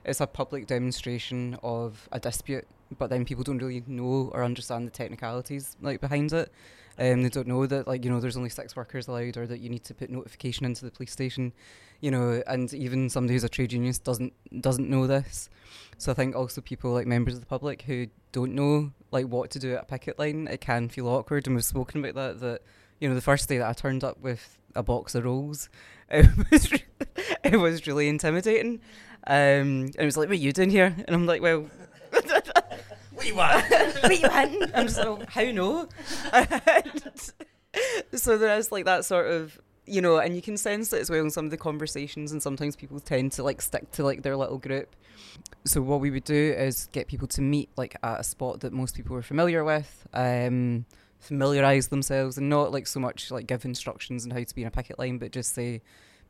It's 0.03 0.21
a 0.21 0.27
public 0.27 0.67
demonstration 0.67 1.57
of 1.63 2.07
a 2.11 2.19
dispute, 2.19 2.67
but 2.97 3.09
then 3.09 3.25
people 3.25 3.43
don't 3.43 3.57
really 3.57 3.83
know 3.87 4.29
or 4.33 4.43
understand 4.43 4.87
the 4.87 4.91
technicalities 4.91 5.75
like 5.81 6.01
behind 6.01 6.33
it. 6.33 6.51
Um, 6.99 7.23
they 7.23 7.29
don't 7.29 7.47
know 7.47 7.65
that 7.65 7.87
like 7.87 8.03
you 8.03 8.11
know 8.11 8.19
there's 8.19 8.37
only 8.37 8.49
six 8.49 8.75
workers 8.75 9.07
allowed, 9.07 9.37
or 9.37 9.47
that 9.47 9.59
you 9.59 9.69
need 9.69 9.83
to 9.85 9.93
put 9.93 10.09
notification 10.09 10.65
into 10.65 10.85
the 10.85 10.91
police 10.91 11.11
station, 11.11 11.53
you 11.99 12.11
know, 12.11 12.43
and 12.47 12.73
even 12.73 13.09
somebody 13.09 13.33
who's 13.33 13.43
a 13.43 13.49
trade 13.49 13.73
unionist 13.73 14.03
doesn't 14.03 14.33
doesn't 14.61 14.89
know 14.89 15.07
this. 15.07 15.49
So 15.97 16.11
I 16.11 16.15
think 16.15 16.35
also 16.35 16.61
people 16.61 16.91
like 16.91 17.07
members 17.07 17.35
of 17.35 17.39
the 17.39 17.45
public 17.45 17.83
who 17.83 18.07
don't 18.31 18.53
know 18.53 18.91
like 19.11 19.27
what 19.27 19.51
to 19.51 19.59
do 19.59 19.73
at 19.73 19.83
a 19.83 19.85
picket 19.85 20.19
line, 20.19 20.47
it 20.47 20.61
can 20.61 20.89
feel 20.89 21.07
awkward, 21.07 21.47
and 21.47 21.55
we've 21.55 21.65
spoken 21.65 22.03
about 22.03 22.15
that. 22.15 22.39
That 22.41 22.61
you 22.99 23.07
know 23.07 23.15
the 23.15 23.21
first 23.21 23.47
day 23.47 23.57
that 23.57 23.67
I 23.67 23.73
turned 23.73 24.03
up 24.03 24.19
with 24.19 24.57
a 24.75 24.83
box 24.83 25.15
of 25.15 25.25
rolls, 25.25 25.69
it 26.09 26.27
was 26.51 26.73
it 27.43 27.57
was 27.57 27.87
really 27.87 28.09
intimidating. 28.09 28.81
Um, 29.27 29.85
and 29.85 29.95
it 29.95 30.05
was 30.05 30.17
like, 30.17 30.27
"What 30.27 30.37
are 30.37 30.41
you 30.41 30.51
doing 30.51 30.71
here?" 30.71 30.93
And 31.07 31.15
I'm 31.15 31.25
like, 31.25 31.41
"Well." 31.41 31.67
What 33.21 33.27
you 33.27 33.35
want? 33.35 33.69
what 33.69 34.19
you 34.19 34.27
want? 34.27 34.71
I'm 34.73 34.87
just 34.87 34.97
like, 34.97 35.29
how 35.29 35.43
no? 35.51 35.87
And 38.11 38.19
so 38.19 38.37
there 38.37 38.57
is 38.57 38.71
like 38.71 38.85
that 38.85 39.05
sort 39.05 39.27
of 39.27 39.61
you 39.85 40.01
know, 40.01 40.17
and 40.17 40.35
you 40.35 40.41
can 40.41 40.57
sense 40.57 40.91
it 40.91 41.01
as 41.01 41.09
well 41.09 41.21
in 41.21 41.29
some 41.29 41.45
of 41.45 41.51
the 41.51 41.57
conversations, 41.57 42.31
and 42.31 42.41
sometimes 42.41 42.75
people 42.75 42.99
tend 42.99 43.31
to 43.33 43.43
like 43.43 43.61
stick 43.61 43.91
to 43.91 44.03
like 44.03 44.23
their 44.23 44.35
little 44.35 44.57
group. 44.57 44.95
So 45.65 45.81
what 45.81 45.99
we 45.99 46.09
would 46.09 46.23
do 46.23 46.53
is 46.57 46.87
get 46.91 47.07
people 47.07 47.27
to 47.29 47.41
meet 47.41 47.69
like 47.77 47.95
at 48.01 48.21
a 48.21 48.23
spot 48.23 48.61
that 48.61 48.73
most 48.73 48.95
people 48.95 49.15
are 49.15 49.21
familiar 49.21 49.63
with, 49.63 50.07
um, 50.13 50.85
familiarize 51.19 51.89
themselves, 51.89 52.39
and 52.39 52.49
not 52.49 52.71
like 52.71 52.87
so 52.87 52.99
much 52.99 53.29
like 53.29 53.45
give 53.45 53.65
instructions 53.65 54.25
on 54.25 54.31
how 54.31 54.43
to 54.43 54.55
be 54.55 54.63
in 54.63 54.67
a 54.67 54.71
picket 54.71 54.97
line, 54.97 55.19
but 55.19 55.31
just 55.31 55.53
say 55.53 55.81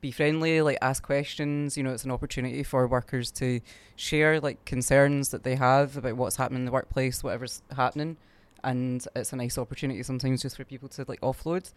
be 0.01 0.11
friendly, 0.11 0.61
like 0.61 0.77
ask 0.81 1.03
questions. 1.03 1.77
You 1.77 1.83
know, 1.83 1.91
it's 1.91 2.03
an 2.03 2.11
opportunity 2.11 2.63
for 2.63 2.87
workers 2.87 3.31
to 3.33 3.61
share 3.95 4.39
like 4.39 4.65
concerns 4.65 5.29
that 5.29 5.43
they 5.43 5.55
have 5.55 5.97
about 5.97 6.17
what's 6.17 6.35
happening 6.35 6.61
in 6.61 6.65
the 6.65 6.71
workplace, 6.71 7.23
whatever's 7.23 7.61
happening, 7.75 8.17
and 8.63 9.05
it's 9.15 9.31
a 9.31 9.35
nice 9.35 9.57
opportunity 9.57 10.03
sometimes 10.03 10.41
just 10.41 10.57
for 10.57 10.65
people 10.65 10.89
to 10.89 11.05
like 11.07 11.21
offload. 11.21 11.71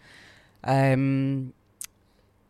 Um, 0.64 1.52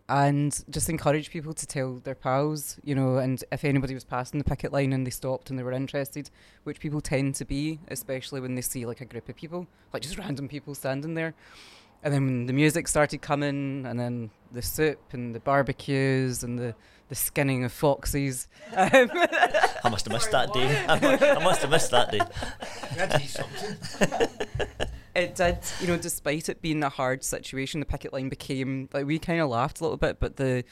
and 0.09 0.65
just 0.69 0.91
encourage 0.91 1.31
people 1.31 1.55
to 1.55 1.67
tell 1.67 1.95
their 2.05 2.15
pals, 2.15 2.79
you 2.85 2.95
know, 2.95 3.17
and 3.17 3.43
if 3.51 3.65
anybody 3.65 3.95
was 3.95 4.05
passing 4.05 4.39
the 4.39 4.45
picket 4.45 4.71
line 4.71 4.93
and 4.93 5.07
they 5.07 5.11
stopped 5.11 5.49
and 5.49 5.59
they 5.59 5.63
were 5.63 5.73
interested, 5.73 6.31
which 6.65 6.79
people 6.79 7.01
tend 7.01 7.35
to 7.37 7.45
be, 7.45 7.81
especially 7.89 8.41
when 8.41 8.55
they 8.55 8.61
see 8.61 8.85
like 8.85 9.01
a 9.01 9.07
group 9.07 9.29
of 9.31 9.37
people, 9.37 9.67
like 9.93 10.03
just 10.03 10.19
random 10.19 10.47
people 10.47 10.75
standing 10.75 11.15
there. 11.15 11.35
And 12.05 12.13
then 12.13 12.27
when 12.27 12.47
the 12.47 12.53
music 12.53 12.87
started 12.87 13.23
coming, 13.23 13.87
and 13.87 13.99
then 13.99 14.31
the 14.53 14.63
soup 14.63 15.01
and 15.13 15.35
the 15.35 15.41
barbecues 15.41 16.45
and 16.45 16.59
the, 16.59 16.75
the 17.09 17.15
skinning 17.15 17.65
of 17.65 17.73
foxes. 17.73 18.47
Um, 18.77 18.89
I 19.85 19.89
must 19.91 20.05
have 20.05 20.13
missed 20.13 20.31
that 20.31 20.53
day. 20.53 20.85
I 20.89 21.01
mu- 21.01 21.27
I 21.27 21.43
must 21.43 21.63
have 21.63 21.71
missed 21.71 21.91
that 21.91 22.13
day. 22.13 22.21
it 25.15 25.35
did, 25.35 25.59
you 25.81 25.87
know, 25.87 25.97
despite 25.97 26.49
it 26.49 26.63
being 26.63 26.83
a 26.83 26.89
hard 26.89 27.25
situation, 27.25 27.81
the 27.81 27.87
picket 27.87 28.13
line 28.13 28.29
became 28.29 28.89
like 28.93 29.07
we 29.07 29.19
kind 29.19 29.41
of 29.41 29.49
laughed 29.49 29.81
a 29.81 29.83
little 29.83 29.97
bit, 29.97 30.21
but 30.21 30.37
the 30.37 30.65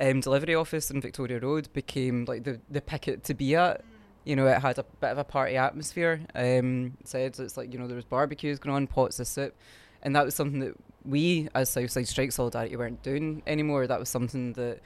um, 0.00 0.20
delivery 0.20 0.54
office 0.54 0.90
in 0.90 1.00
Victoria 1.00 1.40
Road 1.40 1.72
became 1.72 2.24
like 2.24 2.44
the, 2.44 2.60
the 2.70 2.80
picket 2.80 3.24
to 3.24 3.34
be 3.34 3.54
at. 3.54 3.84
You 4.24 4.36
know, 4.36 4.46
it 4.46 4.60
had 4.60 4.78
a 4.78 4.84
bit 5.00 5.10
of 5.10 5.18
a 5.18 5.24
party 5.24 5.56
atmosphere. 5.56 6.20
Um, 6.34 6.98
said 7.04 7.38
it's 7.38 7.56
like 7.56 7.72
you 7.72 7.78
know 7.78 7.86
there 7.86 7.96
was 7.96 8.04
barbecues 8.04 8.58
going 8.58 8.76
on, 8.76 8.86
pots 8.86 9.20
of 9.20 9.26
soup, 9.26 9.54
and 10.02 10.14
that 10.16 10.24
was 10.24 10.34
something 10.34 10.60
that 10.60 10.74
we 11.04 11.48
as 11.54 11.70
Southside 11.70 12.08
Strike 12.08 12.32
Solidarity 12.32 12.76
weren't 12.76 13.02
doing 13.02 13.42
anymore. 13.46 13.86
That 13.86 13.98
was 13.98 14.08
something 14.08 14.52
that 14.54 14.80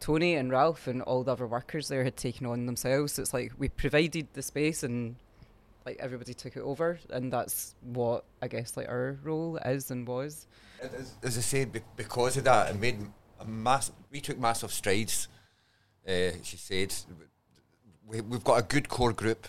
Tony 0.00 0.34
and 0.34 0.50
Ralph 0.50 0.86
and 0.86 1.02
all 1.02 1.24
the 1.24 1.32
other 1.32 1.46
workers 1.46 1.88
there 1.88 2.04
had 2.04 2.16
taken 2.16 2.46
on 2.46 2.66
themselves. 2.66 3.14
So 3.14 3.22
it's 3.22 3.34
like 3.34 3.52
we 3.58 3.68
provided 3.68 4.28
the 4.32 4.42
space 4.42 4.82
and 4.82 5.16
like 5.84 5.98
everybody 6.00 6.34
took 6.34 6.56
it 6.56 6.62
over, 6.62 6.98
and 7.10 7.32
that's 7.32 7.76
what 7.80 8.24
I 8.42 8.48
guess 8.48 8.76
like 8.76 8.88
our 8.88 9.18
role 9.22 9.56
is 9.58 9.90
and 9.90 10.06
was. 10.06 10.46
As, 11.22 11.38
I 11.38 11.40
said, 11.40 11.80
because 11.96 12.36
of 12.36 12.44
that, 12.44 12.70
it 12.70 12.78
made 12.78 12.98
a 13.40 13.44
mass. 13.46 13.92
We 14.10 14.20
took 14.20 14.38
massive 14.38 14.72
strides. 14.72 15.28
Uh, 16.06 16.32
she 16.42 16.56
said, 16.56 16.92
we, 18.06 18.20
we've 18.20 18.44
got 18.44 18.60
a 18.60 18.62
good 18.62 18.88
core 18.88 19.12
group 19.12 19.46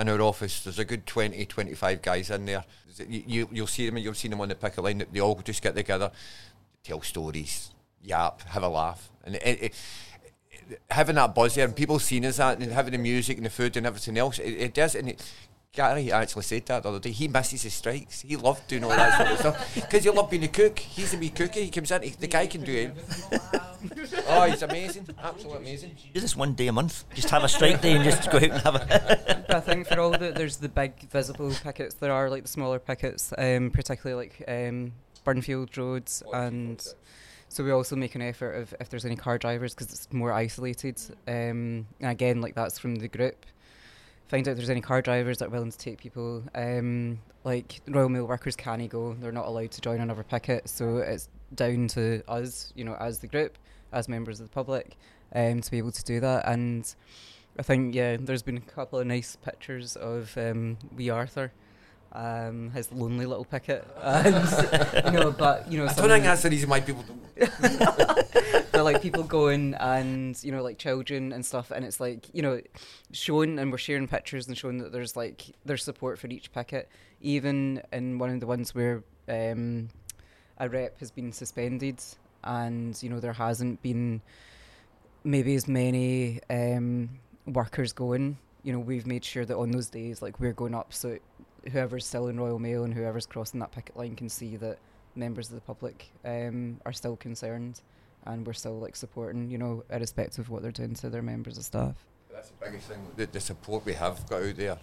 in 0.00 0.08
our 0.08 0.20
office. 0.20 0.64
There's 0.64 0.78
a 0.78 0.84
good 0.84 1.06
20, 1.06 1.44
25 1.44 2.02
guys 2.02 2.30
in 2.30 2.46
there. 2.46 2.64
You, 3.08 3.48
you'll 3.52 3.66
see 3.66 3.86
them, 3.86 3.98
you'll 3.98 4.14
see 4.14 4.28
them 4.28 4.40
on 4.40 4.48
the 4.48 4.54
picket 4.54 4.82
line. 4.82 5.04
They 5.12 5.20
all 5.20 5.40
just 5.42 5.62
get 5.62 5.74
together, 5.74 6.10
tell 6.82 7.02
stories, 7.02 7.70
yap, 8.02 8.42
have 8.42 8.62
a 8.62 8.68
laugh, 8.68 9.10
and 9.24 9.36
it, 9.36 9.62
it, 9.62 9.74
having 10.90 11.16
that 11.16 11.34
buzz 11.34 11.54
there 11.54 11.64
and 11.64 11.74
people 11.74 11.98
seeing 11.98 12.24
us 12.26 12.36
that 12.36 12.58
and 12.58 12.72
having 12.72 12.92
the 12.92 12.98
music 12.98 13.36
and 13.36 13.46
the 13.46 13.50
food 13.50 13.76
and 13.76 13.86
everything 13.86 14.18
else, 14.18 14.38
it, 14.38 14.74
does. 14.74 14.94
And 14.94 15.14
Gary 15.72 16.10
actually 16.12 16.42
said 16.42 16.66
that 16.66 16.82
the 16.82 16.88
other 16.88 16.98
day. 16.98 17.10
He 17.10 17.28
misses 17.28 17.62
his 17.62 17.74
strikes. 17.74 18.22
He 18.22 18.36
loved 18.36 18.66
doing 18.68 18.84
all 18.84 18.90
that 18.90 19.16
sort 19.16 19.30
of 19.30 19.38
stuff 19.38 19.74
because 19.74 20.04
he 20.04 20.10
loved 20.10 20.30
being 20.30 20.44
a 20.44 20.48
cook. 20.48 20.78
He's 20.78 21.14
a 21.14 21.18
wee 21.18 21.30
cookie. 21.30 21.64
He 21.64 21.70
comes 21.70 21.90
in. 21.90 22.02
He, 22.02 22.10
the 22.10 22.26
guy 22.26 22.46
can 22.46 22.62
do 22.62 22.72
it. 22.72 23.99
oh, 24.28 24.42
he's 24.44 24.62
amazing. 24.62 25.08
Absolutely 25.22 25.62
amazing. 25.62 25.96
Do 26.12 26.20
this 26.20 26.36
one 26.36 26.54
day 26.54 26.68
a 26.68 26.72
month. 26.72 27.04
Just 27.14 27.30
have 27.30 27.44
a 27.44 27.48
strike 27.48 27.80
day 27.80 27.92
and 27.92 28.04
just 28.04 28.30
go 28.30 28.38
out 28.38 28.42
and 28.44 28.52
have 28.62 28.74
a. 28.74 29.56
I 29.56 29.60
think 29.60 29.86
for 29.86 29.98
all 29.98 30.10
the 30.10 30.32
there's 30.32 30.56
the 30.56 30.68
big 30.68 31.08
visible 31.10 31.52
pickets. 31.62 31.94
There 31.94 32.12
are 32.12 32.30
like 32.30 32.42
the 32.42 32.48
smaller 32.48 32.78
pickets, 32.78 33.32
um, 33.36 33.70
particularly 33.70 34.28
like 34.28 34.44
um, 34.48 34.92
Burnfield 35.24 35.76
roads, 35.76 36.22
and 36.32 36.84
so 37.48 37.64
we 37.64 37.72
also 37.72 37.96
make 37.96 38.14
an 38.14 38.22
effort 38.22 38.52
of 38.52 38.74
if 38.80 38.88
there's 38.88 39.04
any 39.04 39.16
car 39.16 39.38
drivers 39.38 39.74
because 39.74 39.92
it's 39.92 40.12
more 40.12 40.32
isolated. 40.32 41.00
Um, 41.26 41.86
and 42.00 42.10
again, 42.10 42.40
like 42.40 42.54
that's 42.54 42.78
from 42.78 42.96
the 42.96 43.08
group. 43.08 43.44
Find 44.28 44.46
out 44.46 44.52
if 44.52 44.58
there's 44.58 44.70
any 44.70 44.80
car 44.80 45.02
drivers 45.02 45.38
that 45.38 45.46
are 45.46 45.50
willing 45.50 45.72
to 45.72 45.78
take 45.78 45.98
people. 45.98 46.44
Um, 46.54 47.18
like 47.42 47.80
Royal 47.88 48.08
Mail 48.08 48.26
workers 48.26 48.54
can't 48.54 48.88
go; 48.88 49.14
they're 49.14 49.32
not 49.32 49.46
allowed 49.46 49.72
to 49.72 49.80
join 49.80 50.00
another 50.00 50.22
picket. 50.22 50.68
So 50.68 50.98
it's 50.98 51.28
down 51.54 51.88
to 51.88 52.22
us, 52.28 52.72
you 52.76 52.84
know, 52.84 52.96
as 53.00 53.18
the 53.18 53.26
group, 53.26 53.58
as 53.92 54.08
members 54.08 54.40
of 54.40 54.46
the 54.46 54.52
public, 54.52 54.96
um, 55.34 55.60
to 55.60 55.70
be 55.70 55.78
able 55.78 55.92
to 55.92 56.04
do 56.04 56.20
that. 56.20 56.46
And 56.48 56.92
I 57.58 57.62
think 57.62 57.94
yeah, 57.94 58.16
there's 58.18 58.42
been 58.42 58.56
a 58.56 58.60
couple 58.60 58.98
of 58.98 59.06
nice 59.06 59.36
pictures 59.36 59.96
of 59.96 60.36
um, 60.36 60.78
wee 60.96 61.10
Arthur, 61.10 61.52
um, 62.12 62.70
his 62.70 62.90
lonely 62.92 63.26
little 63.26 63.44
picket, 63.44 63.86
and 64.02 65.04
you 65.06 65.20
know, 65.20 65.30
but 65.30 65.70
you 65.70 65.78
know, 65.78 65.86
I 65.86 65.92
don't 65.92 66.08
think 66.08 66.24
that's 66.24 66.42
the 66.42 66.50
reason 66.50 66.68
why 66.68 66.80
people 66.80 67.04
don't. 67.04 67.20
but 68.80 68.84
like 68.84 69.02
people 69.02 69.22
going 69.22 69.74
and 69.74 70.42
you 70.42 70.52
know 70.52 70.62
like 70.62 70.78
children 70.78 71.32
and 71.32 71.44
stuff 71.44 71.70
and 71.70 71.84
it's 71.84 72.00
like 72.00 72.26
you 72.32 72.42
know 72.42 72.60
showing 73.12 73.58
and 73.58 73.70
we're 73.70 73.78
sharing 73.78 74.08
pictures 74.08 74.46
and 74.48 74.56
showing 74.56 74.78
that 74.78 74.92
there's 74.92 75.16
like 75.16 75.42
there's 75.64 75.84
support 75.84 76.18
for 76.18 76.28
each 76.28 76.52
picket 76.52 76.88
even 77.20 77.82
in 77.92 78.18
one 78.18 78.30
of 78.30 78.40
the 78.40 78.46
ones 78.46 78.74
where 78.74 79.02
um 79.28 79.88
a 80.58 80.68
rep 80.68 80.98
has 80.98 81.10
been 81.10 81.32
suspended 81.32 82.02
and 82.44 83.02
you 83.02 83.08
know 83.08 83.20
there 83.20 83.32
hasn't 83.32 83.80
been 83.82 84.20
maybe 85.24 85.54
as 85.54 85.68
many 85.68 86.40
um 86.50 87.08
workers 87.46 87.92
going 87.92 88.36
you 88.62 88.72
know 88.72 88.78
we've 88.78 89.06
made 89.06 89.24
sure 89.24 89.44
that 89.44 89.56
on 89.56 89.70
those 89.70 89.88
days 89.88 90.22
like 90.22 90.40
we're 90.40 90.52
going 90.52 90.74
up 90.74 90.92
so 90.92 91.18
whoever's 91.72 92.06
still 92.06 92.28
in 92.28 92.38
royal 92.38 92.58
mail 92.58 92.84
and 92.84 92.94
whoever's 92.94 93.26
crossing 93.26 93.60
that 93.60 93.70
picket 93.72 93.96
line 93.96 94.16
can 94.16 94.28
see 94.28 94.56
that 94.56 94.78
members 95.14 95.48
of 95.48 95.54
the 95.54 95.60
public 95.60 96.10
um, 96.24 96.80
are 96.86 96.92
still 96.92 97.16
concerned 97.16 97.80
and 98.26 98.46
we're 98.46 98.52
still 98.52 98.78
like 98.78 98.96
supporting, 98.96 99.50
you 99.50 99.58
know, 99.58 99.84
irrespective 99.90 100.46
of 100.46 100.50
what 100.50 100.62
they're 100.62 100.70
doing 100.70 100.94
to 100.94 101.10
their 101.10 101.22
members 101.22 101.58
of 101.58 101.64
staff. 101.64 101.96
That's 102.32 102.50
the 102.50 102.64
biggest 102.64 102.88
thing. 102.88 102.98
The, 103.16 103.26
the 103.26 103.40
support 103.40 103.84
we 103.84 103.94
have 103.94 104.28
got 104.28 104.42
out 104.42 104.56
there. 104.56 104.78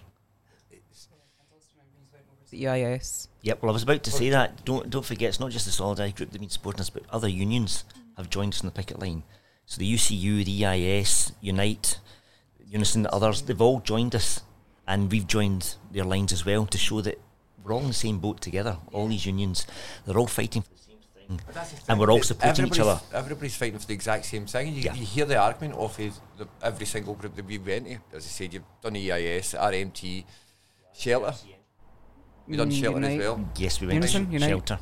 It's, 2.47 2.51
The 2.51 2.67
EIS, 2.67 3.27
Yep. 3.41 3.61
Well, 3.61 3.71
I 3.71 3.73
was 3.73 3.83
about 3.83 4.03
to 4.03 4.11
say 4.11 4.29
that. 4.29 4.63
Don't 4.65 4.89
don't 4.89 5.05
forget, 5.05 5.29
it's 5.29 5.39
not 5.39 5.51
just 5.51 5.65
the 5.65 5.71
Solidarity 5.71 6.13
group 6.15 6.29
that 6.29 6.35
have 6.35 6.41
been 6.41 6.49
supporting 6.49 6.81
us, 6.81 6.89
but 6.89 7.03
other 7.09 7.27
unions 7.27 7.83
have 8.17 8.29
joined 8.29 8.53
us 8.53 8.61
on 8.61 8.67
the 8.67 8.71
picket 8.71 8.99
line. 8.99 9.23
So 9.65 9.79
the 9.79 9.93
UCU, 9.93 10.43
the 10.45 10.65
EIS, 10.65 11.33
Unite, 11.41 11.99
Unison, 12.69 13.03
the 13.03 13.13
others, 13.13 13.41
they've 13.41 13.61
all 13.61 13.79
joined 13.81 14.15
us, 14.15 14.41
and 14.87 15.11
we've 15.11 15.27
joined 15.27 15.75
their 15.91 16.03
lines 16.05 16.31
as 16.31 16.45
well 16.45 16.65
to 16.67 16.77
show 16.77 17.01
that 17.01 17.19
we're 17.63 17.73
all 17.73 17.81
in 17.81 17.87
the 17.89 17.93
same 17.93 18.19
boat 18.19 18.39
together. 18.41 18.77
All 18.93 19.07
these 19.09 19.25
unions, 19.25 19.67
they're 20.05 20.17
all 20.17 20.27
fighting 20.27 20.61
for 20.61 20.69
the 20.73 20.79
same 20.81 20.97
thing, 21.37 21.39
and 21.89 21.99
we're 21.99 22.11
all 22.11 22.23
supporting 22.23 22.67
each 22.67 22.79
other. 22.79 22.91
Everybody's- 22.91 23.13
Everybody's 23.13 23.55
fighting 23.57 23.79
for 23.79 23.87
the 23.87 23.93
exact 23.93 24.25
same 24.25 24.45
thing. 24.45 24.73
You, 24.73 24.81
Yeah. 24.83 24.93
you 24.93 25.05
hear 25.05 25.25
the 25.25 25.37
argument 25.37 25.75
of 25.79 25.95
his, 25.97 26.19
the, 26.37 26.47
every 26.61 26.85
single 26.85 27.13
group 27.13 27.35
that 27.35 27.45
we 27.45 27.57
went 27.57 27.85
to. 27.87 27.93
As 28.15 28.25
I 28.25 28.29
said, 28.29 28.53
you've 28.53 28.63
done 28.81 28.93
the 28.93 29.11
EIS, 29.11 29.53
RMT, 29.53 30.23
Shelter. 30.93 31.33
We've 32.47 32.57
done 32.57 32.69
Mm, 32.71 32.79
Shelter 32.81 32.99
Unite. 32.99 33.11
as 33.19 33.25
well. 33.25 33.49
Yes, 33.57 33.81
we 33.81 33.87
went 33.87 33.95
Unison, 33.95 34.25
to 34.27 34.31
Unite. 34.33 34.49
shelter. 34.49 34.79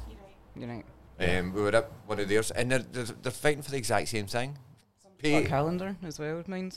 you 0.55 0.67
know, 0.67 0.83
Um, 1.19 1.53
we 1.53 1.61
were 1.61 1.75
at 1.75 1.89
one 2.05 2.19
of 2.19 2.29
theirs, 2.29 2.51
and 2.51 2.71
they're, 2.71 2.79
they're, 2.79 3.03
they're 3.05 3.31
fighting 3.31 3.61
for 3.63 3.71
the 3.71 3.77
exact 3.77 4.07
same 4.09 4.27
thing. 4.27 4.57
Pay. 5.17 5.41
got 5.41 5.49
calendar 5.49 5.95
as 6.05 6.19
well 6.19 6.37
of 6.39 6.47
mine 6.47 6.71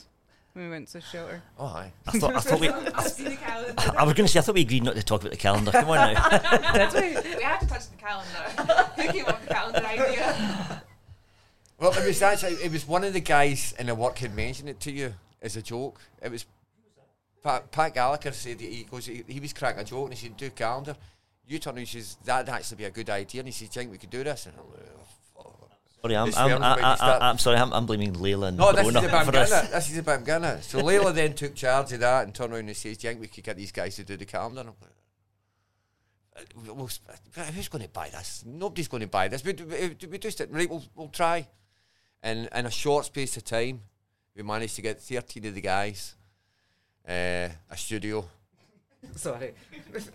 when 0.53 0.65
we 0.65 0.71
went 0.71 0.87
to 0.89 1.01
shelter. 1.01 1.43
Oh, 1.59 1.65
aye. 1.67 1.91
I 2.07 2.11
thought, 2.17 2.35
I 2.35 2.39
thought 2.39 2.59
we. 2.59 2.69
I've 2.69 3.17
the 3.17 3.35
calendar. 3.35 3.93
I 3.97 4.03
was 4.03 4.13
going 4.13 4.25
to 4.25 4.31
say, 4.31 4.39
I 4.39 4.41
thought 4.41 4.55
we 4.55 4.61
agreed 4.61 4.83
not 4.83 4.95
to 4.95 5.03
talk 5.03 5.21
about 5.21 5.31
the 5.31 5.37
calendar. 5.37 5.71
Come 5.71 5.89
on 5.89 6.13
now. 6.13 6.29
Did 6.89 6.93
we? 7.25 7.35
we 7.37 7.43
have 7.43 7.59
to 7.59 7.67
touch 7.67 7.89
the 7.89 7.97
calendar. 7.97 8.83
Who 8.95 9.11
came 9.11 9.25
up 9.25 9.39
with 9.39 9.47
the 9.49 9.53
calendar 9.53 9.85
idea? 9.85 10.83
Well, 11.79 11.91
it 11.93 12.05
was 12.05 12.21
actually 12.21 12.53
it 12.55 12.71
was 12.71 12.87
one 12.87 13.03
of 13.03 13.13
the 13.13 13.19
guys 13.21 13.73
in 13.79 13.85
the 13.87 13.95
work 13.95 14.17
had 14.17 14.35
mentioned 14.35 14.67
it 14.69 14.79
to 14.81 14.91
you 14.91 15.13
as 15.41 15.55
a 15.55 15.61
joke. 15.61 15.99
It 16.21 16.31
was 16.31 16.45
Pat, 17.41 17.71
Pat 17.71 17.93
Gallagher 17.93 18.31
said 18.31 18.59
that 18.59 18.65
he 18.65 18.83
goes 18.83 19.05
he, 19.05 19.23
he 19.27 19.39
was 19.39 19.53
cracking 19.53 19.81
a 19.81 19.83
joke 19.83 20.05
and 20.05 20.13
he 20.13 20.27
said 20.27 20.37
do 20.37 20.49
calendar. 20.49 20.95
You 21.47 21.57
turn 21.59 21.73
around 21.73 21.79
and 21.79 21.87
says 21.87 22.17
that'd 22.23 22.49
actually 22.49 22.77
be 22.77 22.83
a 22.85 22.91
good 22.91 23.09
idea 23.09 23.41
and 23.41 23.47
he 23.47 23.51
says, 23.51 23.69
Do 23.69 23.79
you 23.79 23.83
think 23.83 23.91
we 23.91 23.97
could 23.97 24.09
do 24.09 24.23
this? 24.23 24.45
And 24.45 24.55
I'm 24.57 24.69
like, 24.69 24.89
"Oh. 25.37 25.69
Sorry, 26.01 26.15
I'm, 26.15 26.31
I'm, 26.37 26.63
I, 26.63 27.17
I'm 27.21 27.37
sorry, 27.37 27.57
I'm, 27.57 27.73
I'm 27.73 27.85
blaming 27.85 28.13
Leila 28.13 28.47
and 28.47 28.57
No, 28.57 28.71
this 28.71 28.87
is 28.87 28.93
for 28.93 29.31
this. 29.31 29.49
This 29.49 29.89
is 29.89 29.95
the 29.95 30.03
bit 30.03 30.11
I'm 30.11 30.23
getting 30.23 30.45
at. 30.45 30.63
So 30.63 30.79
Leila 30.83 31.11
then 31.13 31.33
took 31.33 31.55
charge 31.55 31.91
of 31.93 32.01
that 32.01 32.25
and 32.25 32.35
turned 32.35 32.53
around 32.53 32.67
and 32.67 32.77
says, 32.77 32.97
Do 32.97 33.07
you 33.07 33.11
think 33.13 33.21
we 33.21 33.27
could 33.27 33.43
get 33.43 33.57
these 33.57 33.71
guys 33.71 33.95
to 33.95 34.03
do 34.03 34.15
the 34.15 34.25
calendar? 34.25 34.61
And 34.61 34.69
I'm 34.69 34.75
like, 34.81 34.91
"Uh, 36.67 36.73
well, 36.73 36.89
who's 37.51 37.67
going 37.67 37.83
to 37.83 37.89
buy 37.89 38.09
this? 38.09 38.43
Nobody's 38.45 38.87
going 38.87 39.01
to 39.01 39.07
buy 39.07 39.27
this. 39.27 39.43
We, 39.43 39.53
we, 39.53 40.07
we 40.09 40.17
just 40.17 40.41
right. 40.49 40.69
We'll, 40.69 40.83
we'll 40.95 41.07
try. 41.07 41.47
And 42.21 42.49
in 42.53 42.65
a 42.65 42.71
short 42.71 43.05
space 43.05 43.37
of 43.37 43.43
time, 43.45 43.81
we 44.35 44.43
managed 44.43 44.75
to 44.75 44.81
get 44.81 45.01
13 45.01 45.45
of 45.45 45.55
the 45.55 45.61
guys, 45.61 46.15
uh, 47.07 47.49
a 47.71 47.75
studio, 47.77 48.25
Sorry. 49.15 49.53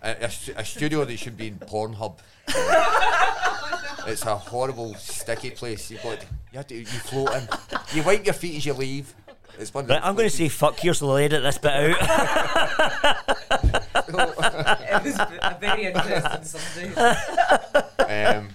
a, 0.03 0.09
a, 0.23 0.29
a 0.57 0.65
studio 0.65 1.05
that 1.05 1.17
should 1.17 1.37
be 1.37 1.47
in 1.47 1.55
Pornhub. 1.55 2.19
it's 4.07 4.25
a 4.25 4.35
horrible, 4.35 4.93
sticky 4.95 5.51
place. 5.51 5.89
You've 5.91 6.03
got, 6.03 6.21
you 6.51 6.57
have 6.57 6.67
to, 6.67 6.75
you 6.75 6.85
float 6.85 7.33
in. 7.35 7.47
You 7.93 8.03
wipe 8.03 8.25
your 8.25 8.33
feet 8.33 8.57
as 8.57 8.65
you 8.65 8.73
leave. 8.73 9.13
It's 9.57 9.73
one 9.73 9.87
Right, 9.87 10.01
I'm 10.03 10.15
going 10.15 10.29
to 10.29 10.35
say 10.35 10.49
fuck 10.49 10.77
here, 10.79 10.93
so 10.93 11.09
I'll 11.09 11.17
edit 11.17 11.41
this 11.41 11.57
bit 11.57 11.71
out. 11.71 11.95
it 13.95 15.03
was 15.03 15.15
a 15.17 15.57
very 15.59 15.85
interesting 15.85 16.43
Sunday 16.43 16.93
Um, 18.35 18.49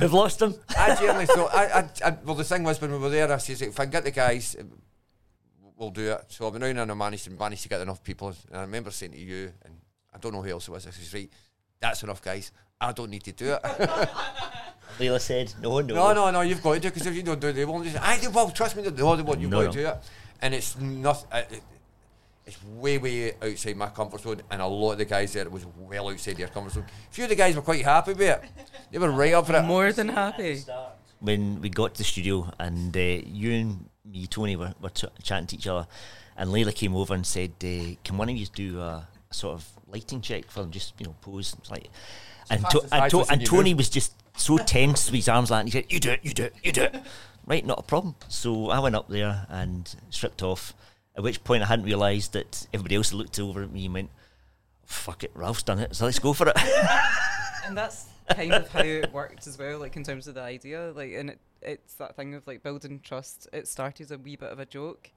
We've 0.00 0.12
lost 0.12 0.40
him. 0.40 0.54
I 0.76 0.94
generally 0.94 1.26
thought, 1.26 1.52
I, 1.52 1.64
I, 1.64 1.88
I, 2.08 2.16
well, 2.24 2.36
the 2.36 2.44
thing 2.44 2.62
was 2.62 2.80
when 2.80 2.92
we 2.92 2.98
were 2.98 3.10
there, 3.10 3.30
I 3.32 3.38
says, 3.38 3.60
if 3.62 3.78
I 3.80 3.84
can 3.84 3.92
get 3.92 4.04
the 4.04 4.10
guys, 4.12 4.56
we'll 5.76 5.90
do 5.90 6.12
it. 6.12 6.24
So 6.28 6.46
I 6.46 6.50
went 6.50 6.64
around 6.64 6.78
and 6.78 6.90
I 6.90 6.94
managed 6.94 7.24
to, 7.24 7.30
managed 7.30 7.62
to 7.62 7.68
get 7.68 7.80
enough 7.80 8.02
people. 8.02 8.28
And 8.48 8.56
I 8.58 8.60
remember 8.62 8.90
saying 8.90 9.12
to 9.12 9.18
you, 9.18 9.52
and 9.64 9.74
I 10.14 10.18
don't 10.18 10.32
know 10.32 10.42
who 10.42 10.50
else 10.50 10.68
it 10.68 10.70
was, 10.70 10.86
I 10.86 10.90
says, 10.90 11.12
right, 11.14 11.30
that's 11.80 12.02
enough 12.02 12.22
guys. 12.22 12.52
I 12.80 12.92
don't 12.92 13.10
need 13.10 13.24
to 13.24 13.32
do 13.32 13.56
it. 13.62 13.90
Leila 15.00 15.18
said, 15.18 15.52
no, 15.60 15.80
no. 15.80 15.94
no, 15.94 16.12
no, 16.12 16.30
no, 16.30 16.40
you've 16.42 16.62
got 16.62 16.74
to 16.74 16.80
do 16.80 16.88
it 16.88 16.94
because 16.94 17.06
if 17.06 17.14
you 17.14 17.22
don't 17.22 17.40
do 17.40 17.48
it, 17.48 17.54
they 17.54 17.64
won't. 17.64 17.84
Just, 17.84 18.00
I 18.00 18.18
do, 18.18 18.30
well, 18.30 18.50
trust 18.50 18.76
me, 18.76 18.82
no, 18.82 18.90
they 18.90 19.22
won't. 19.22 19.40
You've 19.40 19.50
No, 19.50 19.58
got 19.58 19.66
no. 19.66 19.72
to 19.72 19.78
do 19.78 19.86
it. 19.88 19.96
And 20.42 20.54
it's 20.54 20.78
nothing. 20.78 21.28
Uh, 21.32 21.42
it, 21.50 21.62
it's 22.46 22.62
way, 22.64 22.98
way 22.98 23.32
outside 23.42 23.76
my 23.76 23.88
comfort 23.88 24.20
zone, 24.20 24.42
and 24.50 24.60
a 24.60 24.66
lot 24.66 24.92
of 24.92 24.98
the 24.98 25.04
guys 25.06 25.32
there 25.32 25.48
was 25.48 25.64
well 25.78 26.10
outside 26.10 26.36
their 26.36 26.48
comfort 26.48 26.74
zone. 26.74 26.84
A 27.10 27.14
few 27.14 27.24
of 27.24 27.30
the 27.30 27.36
guys 27.36 27.56
were 27.56 27.62
quite 27.62 27.82
happy 27.84 28.12
with 28.12 28.20
it. 28.20 28.42
They 28.92 28.98
were 28.98 29.10
right 29.10 29.32
up 29.32 29.46
for 29.46 29.56
it. 29.56 29.62
More 29.62 29.90
than 29.92 30.10
happy. 30.10 30.60
When 31.20 31.60
we 31.62 31.70
got 31.70 31.94
to 31.94 31.98
the 31.98 32.04
studio 32.04 32.52
and 32.60 32.94
uh, 32.94 33.00
you 33.00 33.52
and 33.52 33.88
me, 34.04 34.26
Tony, 34.26 34.56
were, 34.56 34.74
were 34.80 34.90
ch- 34.90 35.04
chatting 35.22 35.46
to 35.48 35.56
each 35.56 35.66
other, 35.66 35.86
and 36.36 36.52
Leila 36.52 36.72
came 36.72 36.94
over 36.94 37.14
and 37.14 37.26
said, 37.26 37.52
uh, 37.62 37.94
"Can 38.04 38.16
one 38.18 38.28
of 38.28 38.36
you 38.36 38.46
do 38.46 38.80
a, 38.80 39.06
a 39.30 39.34
sort 39.34 39.54
of 39.54 39.68
lighting 39.88 40.20
check 40.20 40.50
for 40.50 40.60
them? 40.60 40.70
Just 40.70 40.94
you 40.98 41.06
know, 41.06 41.14
pose." 41.20 41.54
It's 41.58 41.70
like, 41.70 41.88
and, 42.50 42.64
to- 42.70 42.86
and, 42.92 43.10
to- 43.10 43.24
and 43.30 43.46
Tony 43.46 43.70
move. 43.70 43.78
was 43.78 43.90
just 43.90 44.12
so 44.36 44.58
tense 44.74 45.06
with 45.06 45.16
his 45.16 45.28
arms 45.28 45.50
like, 45.50 45.60
and 45.60 45.68
he 45.72 45.80
said, 45.80 45.92
"You 45.92 46.00
do 46.00 46.10
it, 46.10 46.20
you 46.22 46.34
do 46.34 46.44
it, 46.44 46.54
you 46.62 46.72
do 46.72 46.82
it." 46.82 46.94
right, 47.46 47.64
not 47.64 47.78
a 47.78 47.82
problem. 47.82 48.14
So 48.28 48.70
I 48.70 48.78
went 48.78 48.94
up 48.94 49.08
there 49.08 49.46
and 49.48 49.94
stripped 50.10 50.42
off. 50.42 50.74
At 51.16 51.22
which 51.22 51.44
point 51.44 51.62
I 51.62 51.66
hadn't 51.66 51.84
realised 51.84 52.32
that 52.32 52.66
everybody 52.74 52.96
else 52.96 53.12
looked 53.12 53.38
over 53.38 53.62
at 53.62 53.70
me 53.70 53.84
and 53.86 53.94
went, 53.94 54.10
"Fuck 54.84 55.22
it, 55.24 55.30
Ralph's 55.34 55.62
done 55.62 55.78
it, 55.78 55.94
so 55.94 56.04
let's 56.04 56.18
go 56.18 56.32
for 56.32 56.48
it." 56.48 56.56
and 57.64 57.76
that's 57.78 58.06
kind 58.28 58.52
of 58.52 58.68
how 58.70 58.80
it 58.80 59.12
worked 59.12 59.46
as 59.46 59.56
well, 59.58 59.78
like 59.78 59.96
in 59.96 60.02
terms 60.02 60.26
of 60.26 60.34
the 60.34 60.40
idea. 60.42 60.92
Like, 60.94 61.12
and 61.12 61.30
it, 61.30 61.38
it's 61.64 61.94
that 61.94 62.16
thing 62.16 62.34
of 62.34 62.46
like 62.46 62.62
building 62.62 63.00
trust. 63.00 63.48
It 63.52 63.66
started 63.68 64.04
as 64.04 64.10
a 64.10 64.18
wee 64.18 64.36
bit 64.36 64.50
of 64.52 64.58
a 64.58 64.66
joke, 64.66 65.10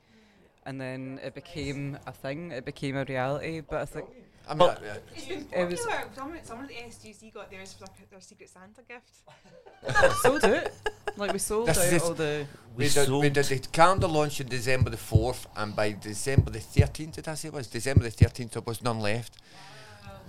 and 0.66 0.80
then 0.80 1.20
it 1.24 1.34
became 1.36 1.98
a 2.06 2.12
thing. 2.12 2.51
It 2.51 2.66
became 2.66 2.96
a 2.98 3.04
reality. 3.06 3.62
But 3.62 3.82
I 3.82 3.86
think 3.86 4.08
I 4.50 4.54
mean, 4.54 4.60
Well- 4.60 4.77
It's 5.16 5.25
been 5.25 5.46
It 5.51 5.66
was- 5.70 5.82
popular. 5.82 6.10
Someone, 6.16 6.39
someone 6.44 6.66
at 6.66 6.72
the 6.72 6.75
SGC 7.10 7.34
got 7.34 7.51
theirs 7.51 7.74
for 7.74 7.86
their 8.10 8.22
Secret 8.22 8.50
Santa 8.50 8.82
gift. 8.88 9.12
sold 10.22 10.44
it. 10.46 10.74
Like 11.18 11.34
we 11.34 11.39
sold 11.39 11.68
This 11.68 11.77
out 11.77 11.94
is- 11.94 12.01
all 12.04 12.13
the. 12.13 12.46
we, 12.75 12.86
We 12.86 12.89
did, 12.89 13.10
we 13.10 13.30
did 13.30 13.44
the 13.46 13.60
calendar 13.72 14.08
launch 14.08 14.39
in 14.39 14.48
December 14.48 14.89
the 14.89 14.98
4th, 14.98 15.46
and 15.58 15.75
by 15.75 15.92
December 15.92 16.51
the 16.51 16.60
13th, 16.60 17.13
did 17.16 17.27
I 17.27 17.34
say 17.34 17.50
it 17.50 17.54
was? 17.54 17.68
December 17.68 18.04
the 18.04 18.12
13th, 18.12 18.51
there 18.51 18.62
was 18.66 18.82
none 18.82 19.00
left. 19.00 19.38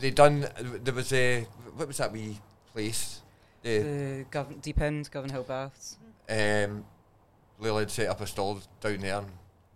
They 0.01 0.11
done, 0.11 0.47
there 0.85 0.95
was 0.95 1.13
a, 1.13 1.43
what 1.77 1.87
was 1.89 1.99
that 1.99 2.11
wee 2.13 2.39
place? 2.73 3.21
The, 3.63 3.79
The 3.79 4.25
Govan, 4.31 4.59
Deep 4.61 4.81
End, 4.81 5.11
Govanhill 5.11 5.47
Baths. 5.47 5.97
Um, 6.29 6.85
Lily 7.59 7.81
had 7.83 7.91
set 7.91 8.09
up 8.09 8.21
a 8.21 8.27
stall 8.27 8.61
down 8.81 8.99
there, 8.99 9.19
and 9.19 9.27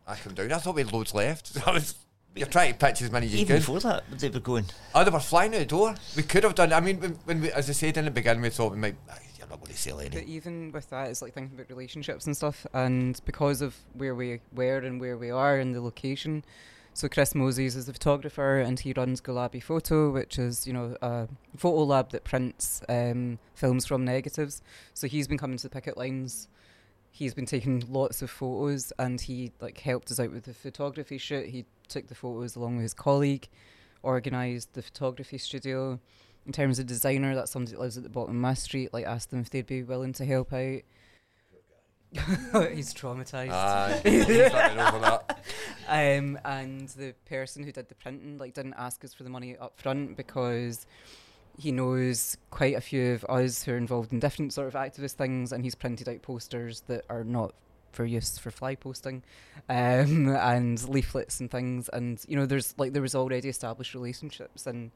I 0.06 0.16
come 0.16 0.34
down. 0.34 0.52
I 0.52 0.58
thought 0.58 0.74
we 0.76 0.82
had 0.82 0.92
loads 0.92 1.14
left. 1.14 1.56
I 1.66 1.72
was, 1.72 1.94
you're 2.34 2.46
trying 2.46 2.72
to 2.72 2.78
pitch 2.78 3.02
as 3.02 3.10
many 3.10 3.26
as 3.26 3.34
you 3.34 3.40
Even 3.40 3.56
could. 3.56 3.60
before 3.66 3.80
that, 3.80 4.04
they 4.18 4.28
were 4.28 4.40
going. 4.40 4.64
Oh, 4.94 5.04
they 5.04 5.10
were 5.10 5.20
flying 5.20 5.54
out 5.54 5.58
the 5.58 5.66
door. 5.66 5.94
We 6.16 6.22
could 6.22 6.44
have 6.44 6.54
done. 6.54 6.72
I 6.72 6.80
mean, 6.80 7.00
when, 7.00 7.12
when 7.24 7.40
we, 7.42 7.52
as 7.52 7.68
I 7.68 7.72
said 7.72 7.96
in 7.96 8.04
the 8.04 8.10
beginning, 8.10 8.42
we 8.42 8.50
thought 8.50 8.72
we 8.72 8.78
might. 8.78 8.96
"Ah, 9.10 9.18
You're 9.38 9.48
not 9.48 9.60
going 9.60 9.72
to 9.72 9.78
sell 9.78 10.00
any. 10.00 10.10
But 10.10 10.24
even 10.24 10.72
with 10.72 10.88
that, 10.90 11.08
it's 11.08 11.20
like 11.22 11.34
thinking 11.34 11.54
about 11.56 11.68
relationships 11.68 12.26
and 12.26 12.36
stuff. 12.36 12.66
And 12.72 13.20
because 13.24 13.60
of 13.62 13.76
where 13.94 14.14
we 14.14 14.40
were 14.54 14.78
and 14.78 15.00
where 15.00 15.16
we 15.18 15.30
are 15.30 15.58
and 15.58 15.74
the 15.74 15.80
location, 15.80 16.44
so 16.94 17.08
Chris 17.08 17.34
Moses 17.34 17.74
is 17.74 17.86
the 17.86 17.92
photographer, 17.92 18.58
and 18.58 18.78
he 18.78 18.92
runs 18.92 19.20
Gulabi 19.20 19.62
Photo, 19.62 20.10
which 20.10 20.38
is 20.38 20.66
you 20.66 20.72
know 20.72 20.96
a 21.02 21.28
photo 21.56 21.84
lab 21.84 22.10
that 22.10 22.24
prints 22.24 22.82
um, 22.88 23.38
films 23.54 23.86
from 23.86 24.04
negatives. 24.04 24.62
So 24.94 25.06
he's 25.06 25.28
been 25.28 25.38
coming 25.38 25.56
to 25.58 25.64
the 25.64 25.70
picket 25.70 25.96
lines. 25.96 26.48
He's 27.10 27.34
been 27.34 27.46
taking 27.46 27.84
lots 27.88 28.22
of 28.22 28.30
photos, 28.30 28.92
and 28.98 29.20
he 29.20 29.52
like 29.60 29.78
helped 29.78 30.10
us 30.10 30.18
out 30.20 30.32
with 30.32 30.44
the 30.44 30.54
photography 30.54 31.18
shoot. 31.18 31.48
He 31.48 31.66
took 31.88 32.08
the 32.08 32.14
photos 32.14 32.56
along 32.56 32.76
with 32.76 32.84
his 32.84 32.94
colleague, 32.94 33.48
organised 34.04 34.72
the 34.72 34.82
photography 34.82 35.38
studio 35.38 36.00
in 36.46 36.52
terms 36.52 36.78
of 36.78 36.86
designer, 36.86 37.34
that's 37.34 37.52
somebody 37.52 37.72
that 37.72 37.80
lives 37.80 37.96
at 37.96 38.02
the 38.02 38.08
bottom 38.08 38.34
of 38.34 38.40
my 38.40 38.54
street. 38.54 38.92
Like, 38.92 39.06
asked 39.06 39.30
them 39.30 39.40
if 39.40 39.50
they'd 39.50 39.66
be 39.66 39.82
willing 39.82 40.12
to 40.14 40.24
help 40.24 40.52
out. 40.52 40.80
He's 42.74 42.92
traumatized. 42.92 43.50
Aye, 43.50 44.00
he's 44.04 44.24
over 44.28 44.98
that. 44.98 45.31
Um, 45.88 46.38
and 46.44 46.88
the 46.90 47.14
person 47.26 47.64
who 47.64 47.72
did 47.72 47.88
the 47.88 47.94
printing 47.96 48.38
like 48.38 48.54
didn't 48.54 48.74
ask 48.78 49.04
us 49.04 49.12
for 49.12 49.24
the 49.24 49.30
money 49.30 49.56
up 49.58 49.78
front 49.78 50.16
because 50.16 50.86
he 51.58 51.72
knows 51.72 52.36
quite 52.50 52.76
a 52.76 52.80
few 52.80 53.12
of 53.12 53.24
us 53.24 53.62
who 53.62 53.72
are 53.72 53.76
involved 53.76 54.12
in 54.12 54.20
different 54.20 54.52
sort 54.52 54.68
of 54.68 54.74
activist 54.74 55.12
things, 55.12 55.52
and 55.52 55.64
he's 55.64 55.74
printed 55.74 56.08
out 56.08 56.22
posters 56.22 56.82
that 56.86 57.04
are 57.10 57.24
not 57.24 57.54
for 57.92 58.04
use 58.06 58.38
for 58.38 58.50
fly 58.50 58.74
posting, 58.74 59.22
um, 59.68 60.28
and 60.36 60.88
leaflets 60.88 61.40
and 61.40 61.50
things. 61.50 61.90
And 61.92 62.24
you 62.26 62.36
know, 62.36 62.46
there's 62.46 62.74
like 62.78 62.92
there 62.92 63.02
was 63.02 63.14
already 63.14 63.48
established 63.48 63.94
relationships 63.94 64.66
and. 64.66 64.90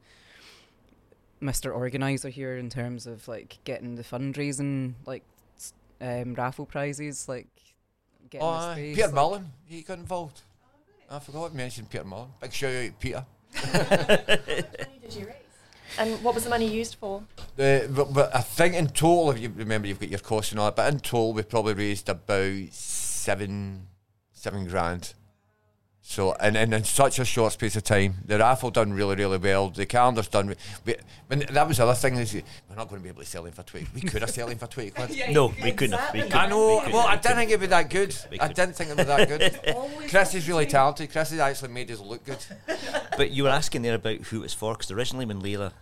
Mr. 1.43 1.77
Organizer 1.77 2.31
here 2.31 2.57
in 2.57 2.71
terms 2.71 3.07
of 3.07 3.29
like 3.29 3.59
getting 3.65 3.97
the 3.97 4.03
fundraising 4.03 4.95
like 5.05 5.23
um, 6.01 6.33
raffle 6.33 6.65
prizes, 6.65 7.29
like 7.29 7.47
getting 8.31 8.47
Oh, 8.47 8.51
the 8.53 8.57
ah, 8.59 8.73
space. 8.73 8.95
Peter 8.97 9.07
like- 9.09 9.15
Mullen, 9.15 9.53
he 9.67 9.83
got 9.83 9.99
involved. 9.99 10.41
Oh, 11.11 11.17
I 11.17 11.19
forgot 11.21 11.51
to 11.51 11.57
mention 11.57 11.87
Peter 11.87 12.05
Mullen. 12.05 12.29
Big 12.41 12.53
shout 12.53 12.75
out 12.75 12.85
to 12.87 12.93
Peter. 12.99 13.25
What 13.53 14.29
money 14.29 14.99
did 15.03 15.15
you 15.15 15.27
raise? 15.27 15.35
And 15.99 16.23
what 16.23 16.35
was 16.35 16.45
the 16.45 16.51
money 16.51 16.67
used 16.67 16.97
for? 16.97 17.23
The, 17.55 17.89
but, 17.91 18.13
but 18.13 18.35
I 18.35 18.41
think 18.41 18.75
in 18.75 18.89
total, 18.89 19.31
if 19.31 19.39
you 19.39 19.51
remember, 19.55 19.89
you've 19.89 20.01
got 20.01 20.09
your 20.11 20.19
costs 20.19 20.51
and 20.53 20.61
all 20.61 20.67
that, 20.67 20.77
but 20.77 20.93
in 20.93 20.99
total, 21.01 21.33
we 21.33 21.43
probably 21.43 21.75
raised 21.75 22.09
about 22.09 22.59
seven, 22.73 23.87
seven 24.33 24.67
grand. 24.67 25.15
So, 26.09 26.35
and, 26.35 26.57
and 26.57 26.73
in 26.73 26.85
such 26.85 27.19
a 27.19 27.25
short 27.25 27.53
space 27.55 27.75
of 27.75 27.83
time, 27.83 28.19
the 28.25 28.39
raffle 28.39 28.71
done 28.71 28.93
really, 28.93 29.17
really 29.17 29.39
well. 29.39 29.71
The 29.71 29.87
calendar's 29.87 30.29
done. 30.29 30.47
Re- 30.47 30.57
we, 30.85 30.95
when 31.27 31.41
that 31.51 31.67
was 31.67 31.79
the 31.79 31.83
other 31.83 31.95
thing 31.95 32.15
is 32.17 32.33
we're 32.33 32.77
not 32.77 32.89
going 32.89 33.01
to 33.01 33.03
be 33.03 33.09
able 33.09 33.23
to 33.23 33.27
sell 33.27 33.45
him 33.45 33.53
for 33.53 33.65
twenty. 33.65 33.89
We 33.93 34.03
could 34.03 34.23
have 34.23 34.31
sold 34.31 34.53
him 34.53 34.59
for 34.59 34.69
twenty 34.69 34.93
quid. 34.93 35.11
No, 35.31 35.49
we 35.49 35.73
couldn't. 35.73 36.01
We 36.15 36.21
couldn't. 36.21 36.37
I 36.37 36.47
know. 36.47 36.81
we 36.87 36.93
Well, 36.93 37.09
I 37.09 37.17
didn't 37.17 37.39
think 37.39 37.51
it'd 37.51 37.61
be 37.61 37.67
that 37.67 37.91
good. 37.91 38.17
I 38.39 38.47
didn't 38.47 38.77
think 38.77 38.91
it'd 38.91 38.99
be 38.99 39.03
that 39.05 39.29
good. 39.29 39.75
Always 39.75 40.11
Chris 40.11 40.35
is 40.35 40.49
really 40.49 40.67
talented. 40.67 41.11
Chris 41.11 41.31
has 41.31 41.41
actually 41.41 41.73
made 41.73 41.91
us 41.91 41.99
look 41.99 42.25
good. 42.25 42.39
But 43.17 43.33
you 43.33 43.43
were 43.43 43.51
asking 43.51 43.83
there 43.83 43.97
about 43.97 44.19
who 44.19 44.39
it 44.39 44.43
was 44.43 44.55
for, 44.55 44.75
because 44.75 44.93
originally 44.93 45.27
when 45.27 45.41
Leila 45.41 45.73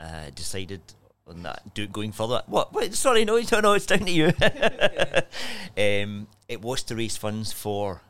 uh, 0.00 0.30
decided 0.34 0.80
on 1.28 1.44
that, 1.44 1.74
do 1.74 1.86
going 1.86 2.10
further, 2.10 2.42
what? 2.46 2.72
Wait, 2.72 2.94
sorry, 2.94 3.24
no, 3.24 3.40
no, 3.52 3.60
no, 3.60 3.74
it's 3.74 3.86
down 3.86 4.00
to 4.00 4.10
you. 4.10 4.26
um, 5.78 6.26
it 6.48 6.60
was 6.60 6.82
to 6.84 6.96
raise 6.96 7.16
funds 7.16 7.52
for 7.52 8.02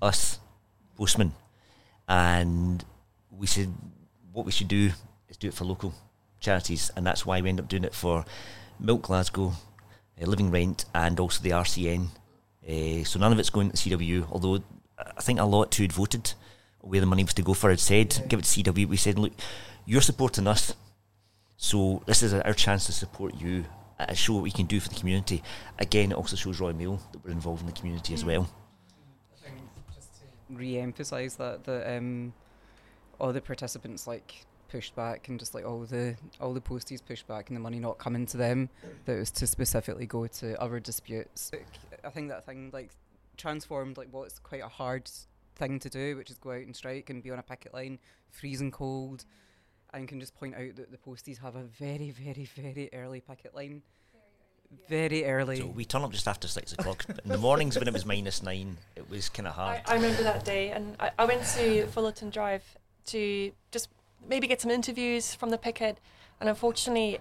us, 0.00 0.38
postmen, 0.96 1.32
and 2.08 2.84
we 3.30 3.46
said 3.46 3.72
what 4.32 4.46
we 4.46 4.52
should 4.52 4.68
do 4.68 4.90
is 5.28 5.36
do 5.36 5.48
it 5.48 5.54
for 5.54 5.64
local 5.64 5.94
charities, 6.40 6.90
and 6.96 7.06
that's 7.06 7.24
why 7.24 7.40
we 7.40 7.48
end 7.48 7.60
up 7.60 7.68
doing 7.68 7.84
it 7.84 7.94
for 7.94 8.24
Milk 8.78 9.02
Glasgow, 9.02 9.52
uh, 10.20 10.26
Living 10.26 10.50
Rent, 10.50 10.84
and 10.94 11.18
also 11.18 11.42
the 11.42 11.50
RCN. 11.50 12.08
Uh, 12.68 13.04
so 13.04 13.18
none 13.18 13.32
of 13.32 13.38
it's 13.38 13.50
going 13.50 13.70
to 13.70 13.76
CW, 13.76 14.26
although 14.30 14.62
I 14.98 15.20
think 15.20 15.40
a 15.40 15.44
lot 15.44 15.74
who 15.74 15.84
had 15.84 15.92
voted 15.92 16.32
where 16.80 17.00
the 17.00 17.06
money 17.06 17.24
was 17.24 17.34
to 17.34 17.42
go 17.42 17.54
for 17.54 17.70
had 17.70 17.80
said, 17.80 18.24
give 18.28 18.38
it 18.38 18.44
to 18.44 18.62
CW. 18.62 18.86
We 18.86 18.96
said, 18.96 19.18
look, 19.18 19.32
you're 19.86 20.02
supporting 20.02 20.46
us, 20.46 20.74
so 21.56 22.02
this 22.06 22.22
is 22.22 22.34
our 22.34 22.52
chance 22.52 22.86
to 22.86 22.92
support 22.92 23.34
you 23.40 23.64
and 23.98 24.16
show 24.16 24.34
what 24.34 24.42
we 24.42 24.50
can 24.50 24.66
do 24.66 24.80
for 24.80 24.88
the 24.88 24.94
community. 24.94 25.42
Again, 25.78 26.12
it 26.12 26.16
also 26.16 26.36
shows 26.36 26.60
Royal 26.60 26.74
Mail 26.74 27.00
that 27.12 27.24
we're 27.24 27.30
involved 27.30 27.60
in 27.60 27.66
the 27.66 27.72
community 27.72 28.12
as 28.12 28.24
well. 28.24 28.48
Re-emphasize 30.56 31.36
that 31.36 31.64
that 31.64 31.96
um, 31.96 32.32
all 33.20 33.32
the 33.32 33.40
participants 33.40 34.06
like 34.06 34.46
pushed 34.68 34.96
back 34.96 35.28
and 35.28 35.38
just 35.38 35.54
like 35.54 35.64
all 35.64 35.80
the 35.80 36.16
all 36.40 36.52
the 36.52 36.60
posties 36.60 37.00
pushed 37.04 37.28
back 37.28 37.48
and 37.48 37.56
the 37.56 37.60
money 37.60 37.78
not 37.78 37.96
coming 37.98 38.26
to 38.26 38.36
them 38.36 38.68
that 39.04 39.16
was 39.16 39.30
to 39.30 39.46
specifically 39.46 40.06
go 40.06 40.26
to 40.26 40.60
other 40.60 40.80
disputes. 40.80 41.52
I 42.04 42.10
think 42.10 42.28
that 42.28 42.44
thing 42.44 42.70
like 42.72 42.90
transformed 43.36 43.96
like 43.96 44.08
what's 44.10 44.38
quite 44.38 44.62
a 44.62 44.68
hard 44.68 45.08
thing 45.54 45.78
to 45.78 45.88
do, 45.88 46.16
which 46.16 46.30
is 46.30 46.38
go 46.38 46.50
out 46.50 46.62
and 46.62 46.74
strike 46.74 47.10
and 47.10 47.22
be 47.22 47.30
on 47.30 47.38
a 47.38 47.42
picket 47.42 47.72
line, 47.72 47.98
freezing 48.30 48.70
cold, 48.70 49.24
and 49.92 50.08
can 50.08 50.18
just 50.18 50.34
point 50.34 50.54
out 50.56 50.74
that 50.76 50.90
the 50.90 50.98
posties 50.98 51.38
have 51.40 51.54
a 51.56 51.62
very 51.62 52.10
very 52.10 52.48
very 52.56 52.90
early 52.92 53.20
picket 53.20 53.54
line. 53.54 53.82
Very 54.88 55.24
early. 55.24 55.58
So 55.58 55.66
we 55.66 55.84
turn 55.84 56.02
up 56.02 56.12
just 56.12 56.28
after 56.28 56.48
six 56.48 56.72
o'clock. 56.72 57.04
In 57.24 57.30
the 57.30 57.38
mornings 57.38 57.78
when 57.78 57.88
it 57.88 57.92
was 57.94 58.04
minus 58.04 58.42
nine, 58.42 58.76
it 58.96 59.08
was 59.08 59.28
kind 59.28 59.46
of 59.48 59.54
hard. 59.54 59.80
I, 59.86 59.92
I 59.92 59.94
remember 59.96 60.22
that 60.22 60.44
day, 60.44 60.70
and 60.70 60.96
I, 61.00 61.10
I 61.18 61.24
went 61.24 61.44
to 61.56 61.86
Fullerton 61.88 62.30
Drive 62.30 62.62
to 63.06 63.52
just 63.70 63.88
maybe 64.28 64.46
get 64.46 64.60
some 64.60 64.70
interviews 64.70 65.34
from 65.34 65.50
the 65.50 65.58
picket, 65.58 65.98
and 66.40 66.48
unfortunately, 66.48 67.18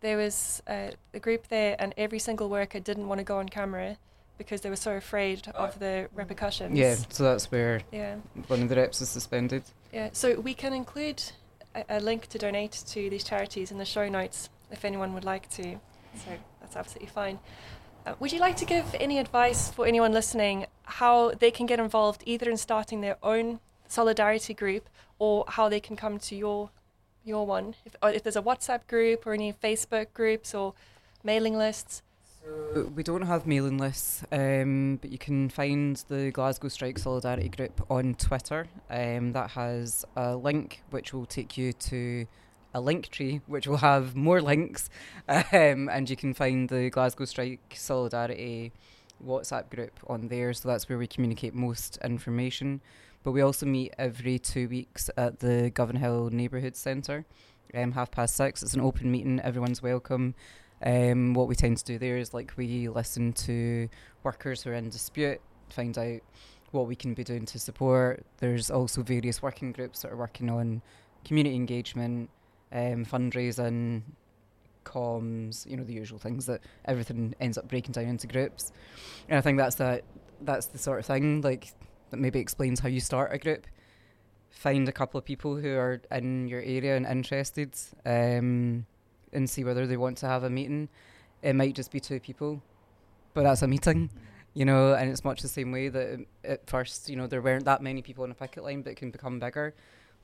there 0.00 0.16
was 0.16 0.62
uh, 0.66 0.90
a 1.14 1.18
group 1.20 1.48
there, 1.48 1.76
and 1.78 1.92
every 1.96 2.18
single 2.18 2.48
worker 2.48 2.80
didn't 2.80 3.06
want 3.08 3.18
to 3.18 3.24
go 3.24 3.38
on 3.38 3.48
camera 3.48 3.96
because 4.38 4.62
they 4.62 4.70
were 4.70 4.76
so 4.76 4.92
afraid 4.96 5.46
of 5.48 5.78
the 5.78 6.08
repercussions. 6.14 6.78
yeah, 6.78 6.94
so 7.10 7.24
that's 7.24 7.50
where 7.52 7.82
Yeah. 7.92 8.16
one 8.46 8.62
of 8.62 8.68
the 8.70 8.76
reps 8.76 9.02
is 9.02 9.10
suspended. 9.10 9.62
Yeah. 9.92 10.08
So 10.12 10.40
we 10.40 10.54
can 10.54 10.72
include 10.72 11.22
a, 11.74 11.84
a 11.90 12.00
link 12.00 12.26
to 12.28 12.38
donate 12.38 12.72
to 12.88 13.10
these 13.10 13.22
charities 13.22 13.70
in 13.70 13.76
the 13.76 13.84
show 13.84 14.08
notes 14.08 14.48
if 14.70 14.86
anyone 14.86 15.12
would 15.12 15.24
like 15.26 15.50
to. 15.50 15.78
So 16.14 16.30
that's 16.60 16.76
absolutely 16.76 17.08
fine. 17.08 17.38
Uh, 18.06 18.14
would 18.18 18.32
you 18.32 18.40
like 18.40 18.56
to 18.56 18.64
give 18.64 18.94
any 18.98 19.18
advice 19.18 19.70
for 19.70 19.86
anyone 19.86 20.12
listening 20.12 20.66
how 20.84 21.32
they 21.32 21.50
can 21.50 21.66
get 21.66 21.78
involved 21.78 22.22
either 22.24 22.50
in 22.50 22.56
starting 22.56 23.00
their 23.02 23.18
own 23.22 23.60
solidarity 23.88 24.54
group 24.54 24.88
or 25.18 25.44
how 25.48 25.68
they 25.68 25.80
can 25.80 25.96
come 25.96 26.18
to 26.18 26.34
your 26.34 26.70
your 27.24 27.46
one? 27.46 27.74
If, 27.84 27.96
if 28.02 28.22
there's 28.22 28.36
a 28.36 28.42
WhatsApp 28.42 28.86
group 28.86 29.26
or 29.26 29.34
any 29.34 29.52
Facebook 29.52 30.06
groups 30.14 30.54
or 30.54 30.74
mailing 31.22 31.56
lists. 31.56 32.02
Uh, 32.74 32.84
We 32.96 33.02
don't 33.02 33.26
have 33.26 33.46
mailing 33.46 33.76
lists, 33.76 34.24
um, 34.32 34.98
but 35.02 35.12
you 35.12 35.18
can 35.18 35.50
find 35.50 36.02
the 36.08 36.30
Glasgow 36.30 36.68
Strike 36.68 36.98
Solidarity 36.98 37.50
Group 37.50 37.84
on 37.90 38.14
Twitter. 38.14 38.68
Um, 38.88 39.32
that 39.32 39.50
has 39.50 40.06
a 40.16 40.36
link 40.36 40.82
which 40.88 41.12
will 41.12 41.26
take 41.26 41.58
you 41.58 41.74
to 41.74 42.26
a 42.74 42.80
Linktree, 42.80 43.40
which 43.46 43.66
will 43.66 43.78
have 43.78 44.14
more 44.14 44.40
links, 44.40 44.90
um, 45.28 45.88
and 45.88 46.08
you 46.08 46.16
can 46.16 46.34
find 46.34 46.68
the 46.68 46.90
Glasgow 46.90 47.24
Strike 47.24 47.74
Solidarity 47.74 48.72
WhatsApp 49.24 49.70
group 49.70 49.98
on 50.06 50.28
there. 50.28 50.52
So 50.52 50.68
that's 50.68 50.88
where 50.88 50.98
we 50.98 51.06
communicate 51.06 51.54
most 51.54 51.98
information. 52.04 52.80
But 53.22 53.32
we 53.32 53.42
also 53.42 53.66
meet 53.66 53.92
every 53.98 54.38
two 54.38 54.68
weeks 54.68 55.10
at 55.16 55.40
the 55.40 55.70
Govanhill 55.74 56.30
Neighbourhood 56.30 56.74
Centre, 56.74 57.26
um, 57.74 57.92
half 57.92 58.10
past 58.10 58.34
six. 58.34 58.62
It's 58.62 58.74
an 58.74 58.80
open 58.80 59.12
meeting. 59.12 59.40
Everyone's 59.40 59.82
welcome 59.82 60.34
Um, 60.82 61.34
what 61.34 61.46
we 61.46 61.54
tend 61.54 61.76
to 61.78 61.84
do 61.84 61.98
there 61.98 62.16
is 62.16 62.32
like 62.32 62.52
we 62.56 62.88
listen 62.88 63.32
to 63.34 63.88
workers 64.22 64.62
who 64.62 64.70
are 64.70 64.74
in 64.74 64.88
dispute, 64.88 65.40
find 65.68 65.96
out 65.98 66.20
what 66.70 66.86
we 66.86 66.96
can 66.96 67.14
be 67.14 67.24
doing 67.24 67.44
to 67.46 67.58
support. 67.58 68.24
There's 68.38 68.70
also 68.70 69.02
various 69.02 69.42
working 69.42 69.72
groups 69.72 70.02
that 70.02 70.12
are 70.12 70.16
working 70.16 70.48
on 70.48 70.80
community 71.24 71.54
engagement, 71.54 72.30
um, 72.72 73.04
fundraising, 73.04 74.02
comms, 74.84 75.66
you 75.66 75.76
know, 75.76 75.84
the 75.84 75.92
usual 75.92 76.18
things 76.18 76.46
that 76.46 76.60
everything 76.84 77.34
ends 77.40 77.58
up 77.58 77.68
breaking 77.68 77.92
down 77.92 78.06
into 78.06 78.26
groups. 78.26 78.72
And 79.28 79.38
I 79.38 79.40
think 79.40 79.58
that's 79.58 79.76
that 79.76 80.04
that's 80.42 80.66
the 80.66 80.78
sort 80.78 80.98
of 81.00 81.06
thing 81.06 81.42
like 81.42 81.72
that 82.10 82.16
maybe 82.18 82.38
explains 82.38 82.80
how 82.80 82.88
you 82.88 83.00
start 83.00 83.32
a 83.32 83.38
group. 83.38 83.66
Find 84.50 84.88
a 84.88 84.92
couple 84.92 85.18
of 85.18 85.24
people 85.24 85.56
who 85.56 85.76
are 85.76 86.00
in 86.10 86.48
your 86.48 86.60
area 86.60 86.96
and 86.96 87.06
interested, 87.06 87.76
um, 88.04 88.86
and 89.32 89.48
see 89.48 89.62
whether 89.64 89.86
they 89.86 89.96
want 89.96 90.18
to 90.18 90.26
have 90.26 90.42
a 90.42 90.50
meeting. 90.50 90.88
It 91.42 91.54
might 91.54 91.74
just 91.74 91.92
be 91.92 92.00
two 92.00 92.20
people, 92.20 92.62
but 93.32 93.44
that's 93.44 93.62
a 93.62 93.68
meeting, 93.68 94.10
you 94.54 94.64
know. 94.64 94.94
And 94.94 95.08
it's 95.10 95.24
much 95.24 95.42
the 95.42 95.48
same 95.48 95.70
way 95.70 95.88
that 95.88 96.14
um, 96.14 96.26
at 96.44 96.68
first, 96.68 97.08
you 97.08 97.16
know, 97.16 97.26
there 97.28 97.40
weren't 97.40 97.64
that 97.64 97.80
many 97.80 98.02
people 98.02 98.24
on 98.24 98.30
a 98.32 98.34
picket 98.34 98.64
line, 98.64 98.82
but 98.82 98.90
it 98.90 98.96
can 98.96 99.10
become 99.10 99.38
bigger. 99.38 99.74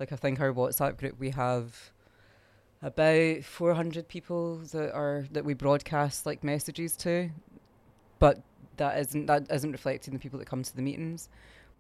Like 0.01 0.13
I 0.13 0.17
think 0.17 0.41
our 0.41 0.53
WhatsApp 0.53 0.99
group, 0.99 1.19
we 1.19 1.31
have 1.31 1.93
about 2.83 3.45
400 3.45 4.09
people 4.09 4.59
that 4.73 4.93
are 4.93 5.27
that 5.33 5.45
we 5.45 5.55
broadcast 5.55 6.27
like 6.27 6.45
messages 6.45 6.97
to, 6.99 7.31
but 8.19 8.43
that 8.77 8.99
isn't 8.99 9.27
that 9.27 9.51
isn't 9.51 9.73
reflecting 9.73 10.15
the 10.15 10.21
people 10.21 10.39
that 10.39 10.47
come 10.47 10.63
to 10.63 10.77
the 10.77 10.83
meetings. 10.83 11.29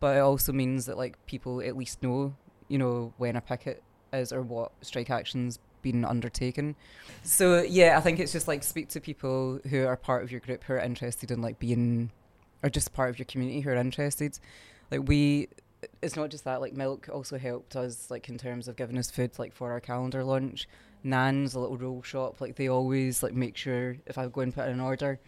But 0.01 0.17
it 0.17 0.21
also 0.21 0.53
means 0.53 0.87
that 0.87 0.97
like 0.97 1.25
people 1.27 1.61
at 1.61 1.77
least 1.77 2.03
know, 2.03 2.35
you 2.69 2.79
know, 2.79 3.13
when 3.17 3.37
a 3.37 3.41
picket 3.41 3.83
is 4.13 4.33
or 4.33 4.43
what 4.43 4.73
strike 4.83 5.11
actions 5.11 5.59
been 5.83 6.05
undertaken. 6.05 6.75
So 7.23 7.63
yeah, 7.63 7.97
I 7.97 8.01
think 8.01 8.19
it's 8.19 8.33
just 8.33 8.49
like 8.49 8.63
speak 8.63 8.89
to 8.91 9.01
people 9.01 9.61
who 9.71 9.87
are 9.87 9.97
part 9.97 10.23
of 10.23 10.31
your 10.31 10.41
group 10.41 10.65
who 10.65 10.75
are 10.75 10.81
interested 10.81 11.31
in 11.31 11.41
like 11.41 11.59
being 11.59 12.11
or 12.63 12.71
just 12.71 12.93
part 12.93 13.11
of 13.11 13.19
your 13.19 13.27
community 13.27 13.61
who 13.61 13.71
are 13.71 13.77
interested. 13.77 14.39
Like 14.91 15.09
we 15.09 15.49
it's 16.03 16.17
not 16.17 16.31
just 16.31 16.45
that, 16.45 16.61
like 16.61 16.73
Milk 16.73 17.09
also 17.13 17.39
helped 17.39 17.77
us 17.77 18.11
like 18.11 18.29
in 18.29 18.39
terms 18.39 18.69
of 18.69 18.77
giving 18.77 18.99
us 18.99 19.11
food 19.11 19.39
like 19.39 19.53
for 19.53 19.73
our 19.73 19.81
calendar 19.81 20.25
launch. 20.25 20.69
Nan's 21.05 21.55
a 21.55 21.61
little 21.61 21.77
roll 21.77 22.03
shop, 22.03 22.41
like 22.41 22.57
they 22.57 22.69
always 22.69 23.23
like 23.23 23.35
make 23.35 23.57
sure 23.57 23.97
if 24.07 24.19
I 24.19 24.27
go 24.27 24.41
and 24.41 24.55
put 24.55 24.67
in 24.67 24.75
an 24.75 24.81
order, 24.81 25.21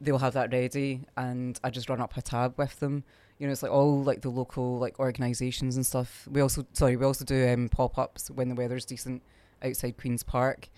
they'll 0.00 0.18
have 0.18 0.34
that 0.34 0.52
ready 0.52 1.02
and 1.16 1.58
I 1.62 1.70
just 1.70 1.88
run 1.88 2.00
up 2.00 2.16
a 2.16 2.22
tab 2.22 2.54
with 2.56 2.78
them. 2.80 3.04
You 3.38 3.46
know, 3.46 3.52
it's 3.52 3.62
like 3.62 3.72
all 3.72 4.02
like 4.02 4.22
the 4.22 4.30
local 4.30 4.78
like 4.78 4.98
organisations 4.98 5.76
and 5.76 5.86
stuff. 5.86 6.26
We 6.30 6.40
also 6.40 6.66
sorry, 6.72 6.96
we 6.96 7.04
also 7.04 7.24
do 7.24 7.48
um, 7.48 7.68
pop 7.68 7.98
ups 7.98 8.30
when 8.30 8.48
the 8.48 8.54
weather's 8.54 8.84
decent 8.84 9.22
outside 9.62 9.96
Queen's 9.96 10.22
Park. 10.22 10.68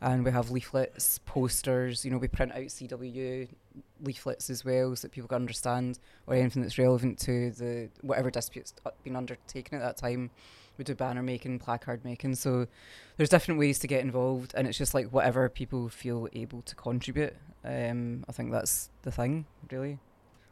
And 0.00 0.24
we 0.24 0.30
have 0.30 0.52
leaflets, 0.52 1.18
posters, 1.26 2.04
you 2.04 2.12
know, 2.12 2.18
we 2.18 2.28
print 2.28 2.52
out 2.52 2.62
CW 2.62 3.48
leaflets 4.02 4.50
as 4.50 4.64
well 4.64 4.94
so 4.94 5.06
that 5.06 5.12
people 5.12 5.28
can 5.28 5.36
understand 5.36 5.98
or 6.26 6.34
anything 6.34 6.62
that's 6.62 6.78
relevant 6.78 7.18
to 7.20 7.50
the 7.52 7.88
whatever 8.02 8.30
disputes 8.30 8.74
been 9.04 9.16
undertaken 9.16 9.78
at 9.78 9.84
that 9.84 9.96
time. 9.96 10.30
We 10.76 10.84
do 10.84 10.94
banner 10.94 11.22
making, 11.22 11.58
placard 11.58 12.04
making. 12.04 12.36
So 12.36 12.66
there's 13.16 13.28
different 13.28 13.58
ways 13.58 13.80
to 13.80 13.86
get 13.86 14.00
involved 14.00 14.54
and 14.56 14.68
it's 14.68 14.78
just 14.78 14.94
like 14.94 15.08
whatever 15.08 15.48
people 15.48 15.88
feel 15.88 16.28
able 16.32 16.62
to 16.62 16.74
contribute. 16.76 17.34
Um, 17.64 18.24
I 18.28 18.32
think 18.32 18.52
that's 18.52 18.90
the 19.02 19.10
thing, 19.10 19.46
really. 19.70 19.98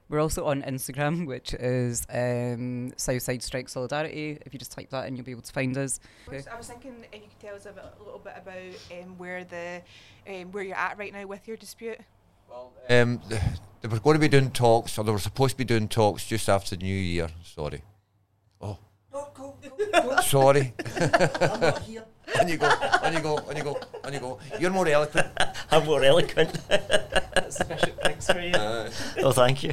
We're 0.08 0.20
also 0.20 0.44
on 0.46 0.62
Instagram, 0.62 1.26
which 1.26 1.54
is 1.54 2.06
um, 2.12 2.92
Southside 2.96 3.42
Strike 3.42 3.68
Solidarity. 3.68 4.38
If 4.44 4.52
you 4.52 4.58
just 4.58 4.72
type 4.72 4.90
that 4.90 5.08
in, 5.08 5.16
you'll 5.16 5.24
be 5.24 5.32
able 5.32 5.42
to 5.42 5.52
find 5.52 5.76
us. 5.76 6.00
I 6.30 6.56
was 6.56 6.68
thinking 6.68 7.04
if 7.12 7.22
you 7.22 7.28
could 7.28 7.40
tell 7.40 7.54
us 7.56 7.66
a, 7.66 7.72
bit, 7.72 7.84
a 7.98 8.02
little 8.02 8.20
bit 8.20 8.34
about 8.36 9.02
um, 9.02 9.18
where 9.18 9.44
the 9.44 9.82
um, 10.28 10.52
where 10.52 10.62
you're 10.62 10.76
at 10.76 10.98
right 10.98 11.12
now 11.12 11.26
with 11.26 11.48
your 11.48 11.56
dispute. 11.56 11.98
Um, 12.88 13.20
they 13.28 13.88
were 13.88 13.98
going 14.00 14.14
to 14.14 14.20
be 14.20 14.28
doing 14.28 14.50
talks, 14.50 14.98
or 14.98 15.04
they 15.04 15.12
were 15.12 15.18
supposed 15.18 15.52
to 15.52 15.58
be 15.58 15.64
doing 15.64 15.88
talks 15.88 16.26
just 16.26 16.48
after 16.48 16.76
the 16.76 16.82
New 16.82 16.94
Year. 16.94 17.28
Sorry. 17.44 17.82
Oh, 18.60 18.78
No, 19.12 19.28
go, 19.34 19.54
go, 19.62 20.02
go. 20.02 20.20
sorry. 20.20 20.72
I'm 21.00 21.60
not 21.60 21.82
here. 21.82 22.04
on 22.40 22.48
you 22.48 22.56
go, 22.56 22.66
on 22.66 23.12
you 23.12 23.20
go, 23.20 23.36
on 23.38 23.56
you 23.56 23.62
go, 23.62 23.80
on 24.04 24.12
you 24.12 24.20
go. 24.20 24.38
You're 24.58 24.70
more 24.70 24.86
eloquent. 24.88 25.26
I'm 25.70 25.84
more 25.84 26.02
eloquent. 26.04 26.52
That's 26.68 27.62
Bishop 27.64 28.00
thanks 28.02 28.26
for 28.26 28.40
you. 28.40 28.52
Uh, 28.52 28.90
oh, 29.18 29.32
thank 29.32 29.62
you. 29.62 29.72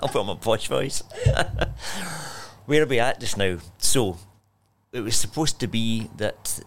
I'll 0.00 0.08
put 0.08 0.16
on 0.20 0.26
my 0.26 0.34
posh 0.34 0.68
voice. 0.68 1.02
Where 2.66 2.82
are 2.82 2.86
we 2.86 2.98
at 2.98 3.20
just 3.20 3.36
now? 3.38 3.58
So, 3.78 4.18
it 4.92 5.00
was 5.00 5.16
supposed 5.16 5.60
to 5.60 5.66
be 5.66 6.08
that 6.16 6.60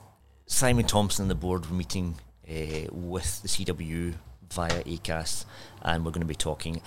Simon 0.46 0.86
Thompson 0.86 1.24
and 1.24 1.32
the 1.32 1.36
board 1.36 1.66
were 1.68 1.76
meeting 1.76 2.16
uh, 2.50 2.88
with 2.92 3.42
the 3.42 3.48
CW 3.48 4.14
via 4.52 4.84
ACAS, 4.84 5.46
and 5.82 6.06
we're 6.06 6.12
going 6.12 6.22
to 6.22 6.28
be 6.28 6.36
talking. 6.36 6.82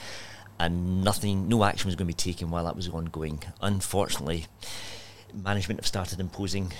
And 0.59 1.03
nothing, 1.03 1.49
no 1.49 1.65
action 1.65 1.89
was 1.89 1.97
going 1.97 2.07
to 2.07 2.15
be 2.15 2.33
taken 2.33 2.51
while 2.51 2.65
that 2.65 2.77
was 2.77 2.89
ongoing. 2.89 3.43
Unfortunately, 3.61 4.47
management 5.35 5.81
have 5.81 5.87
started 5.87 6.21
imposing 6.21 6.73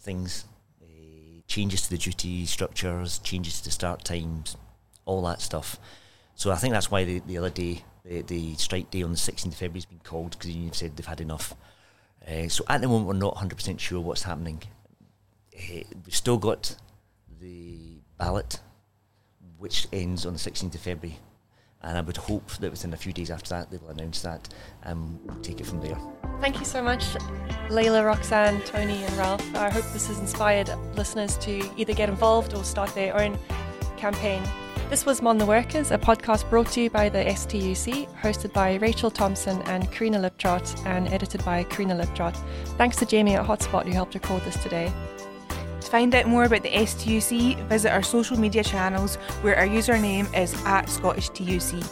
things, 0.00 0.44
uh, 0.82 1.40
changes 1.46 1.82
to 1.82 1.90
the 1.90 1.98
duty 1.98 2.44
structures, 2.46 3.18
changes 3.20 3.60
to 3.62 3.70
start 3.70 4.04
times, 4.04 4.56
all 5.04 5.22
that 5.22 5.40
stuff. 5.40 5.78
So 6.34 6.50
I 6.50 6.56
think 6.56 6.72
that's 6.72 6.90
why 6.90 7.04
the, 7.04 7.20
the 7.20 7.38
other 7.38 7.50
day, 7.50 7.84
the, 8.04 8.22
the 8.22 8.54
strike 8.56 8.90
day 8.90 9.02
on 9.02 9.10
the 9.10 9.16
16th 9.16 9.46
of 9.46 9.54
February 9.54 9.78
has 9.78 9.86
been 9.86 10.00
called 10.04 10.32
because 10.32 10.46
the 10.46 10.52
union 10.54 10.72
said 10.72 10.96
they've 10.96 11.06
had 11.06 11.20
enough. 11.20 11.54
Uh, 12.26 12.48
so 12.48 12.64
at 12.68 12.80
the 12.80 12.88
moment, 12.88 13.06
we're 13.06 13.14
not 13.14 13.36
100% 13.36 13.78
sure 13.78 14.00
what's 14.00 14.22
happening. 14.24 14.62
Uh, 15.54 15.82
we've 16.04 16.14
still 16.14 16.36
got 16.36 16.76
the 17.40 17.98
ballot, 18.18 18.60
which 19.58 19.86
ends 19.92 20.24
on 20.26 20.32
the 20.32 20.38
16th 20.38 20.74
of 20.74 20.80
February. 20.80 21.18
And 21.82 21.96
I 21.96 22.00
would 22.00 22.16
hope 22.16 22.50
that 22.56 22.70
within 22.70 22.92
a 22.92 22.96
few 22.96 23.12
days 23.12 23.30
after 23.30 23.50
that, 23.50 23.70
they 23.70 23.76
will 23.76 23.90
announce 23.90 24.22
that 24.22 24.48
and 24.82 25.18
we'll 25.24 25.40
take 25.40 25.60
it 25.60 25.66
from 25.66 25.80
there. 25.80 25.96
Thank 26.40 26.58
you 26.58 26.64
so 26.64 26.82
much, 26.82 27.04
Leila, 27.70 28.04
Roxanne, 28.04 28.60
Tony, 28.62 29.04
and 29.04 29.16
Ralph. 29.16 29.54
I 29.54 29.70
hope 29.70 29.84
this 29.92 30.08
has 30.08 30.18
inspired 30.18 30.70
listeners 30.96 31.36
to 31.38 31.70
either 31.76 31.92
get 31.92 32.08
involved 32.08 32.54
or 32.54 32.64
start 32.64 32.92
their 32.94 33.16
own 33.16 33.38
campaign. 33.96 34.42
This 34.90 35.04
was 35.04 35.20
Mon 35.20 35.36
the 35.36 35.44
Workers, 35.44 35.90
a 35.90 35.98
podcast 35.98 36.48
brought 36.48 36.68
to 36.68 36.80
you 36.80 36.88
by 36.88 37.10
the 37.10 37.18
STUC, 37.18 38.08
hosted 38.22 38.54
by 38.54 38.76
Rachel 38.76 39.10
Thompson 39.10 39.60
and 39.62 39.90
Karina 39.92 40.18
Liptrot, 40.18 40.86
and 40.86 41.08
edited 41.08 41.44
by 41.44 41.62
Karina 41.64 41.94
Liptrot. 41.94 42.34
Thanks 42.78 42.96
to 42.96 43.04
Jamie 43.04 43.34
at 43.34 43.44
Hotspot 43.46 43.84
who 43.84 43.92
helped 43.92 44.14
record 44.14 44.42
this 44.44 44.60
today. 44.62 44.90
To 45.88 45.92
find 45.92 46.14
out 46.14 46.26
more 46.26 46.44
about 46.44 46.62
the 46.64 46.68
STUC, 46.68 47.66
visit 47.66 47.90
our 47.90 48.02
social 48.02 48.38
media 48.38 48.62
channels 48.62 49.16
where 49.40 49.56
our 49.56 49.66
username 49.66 50.28
is 50.38 50.54
at 50.66 50.86
Scottish 50.86 51.30
TUC. 51.30 51.82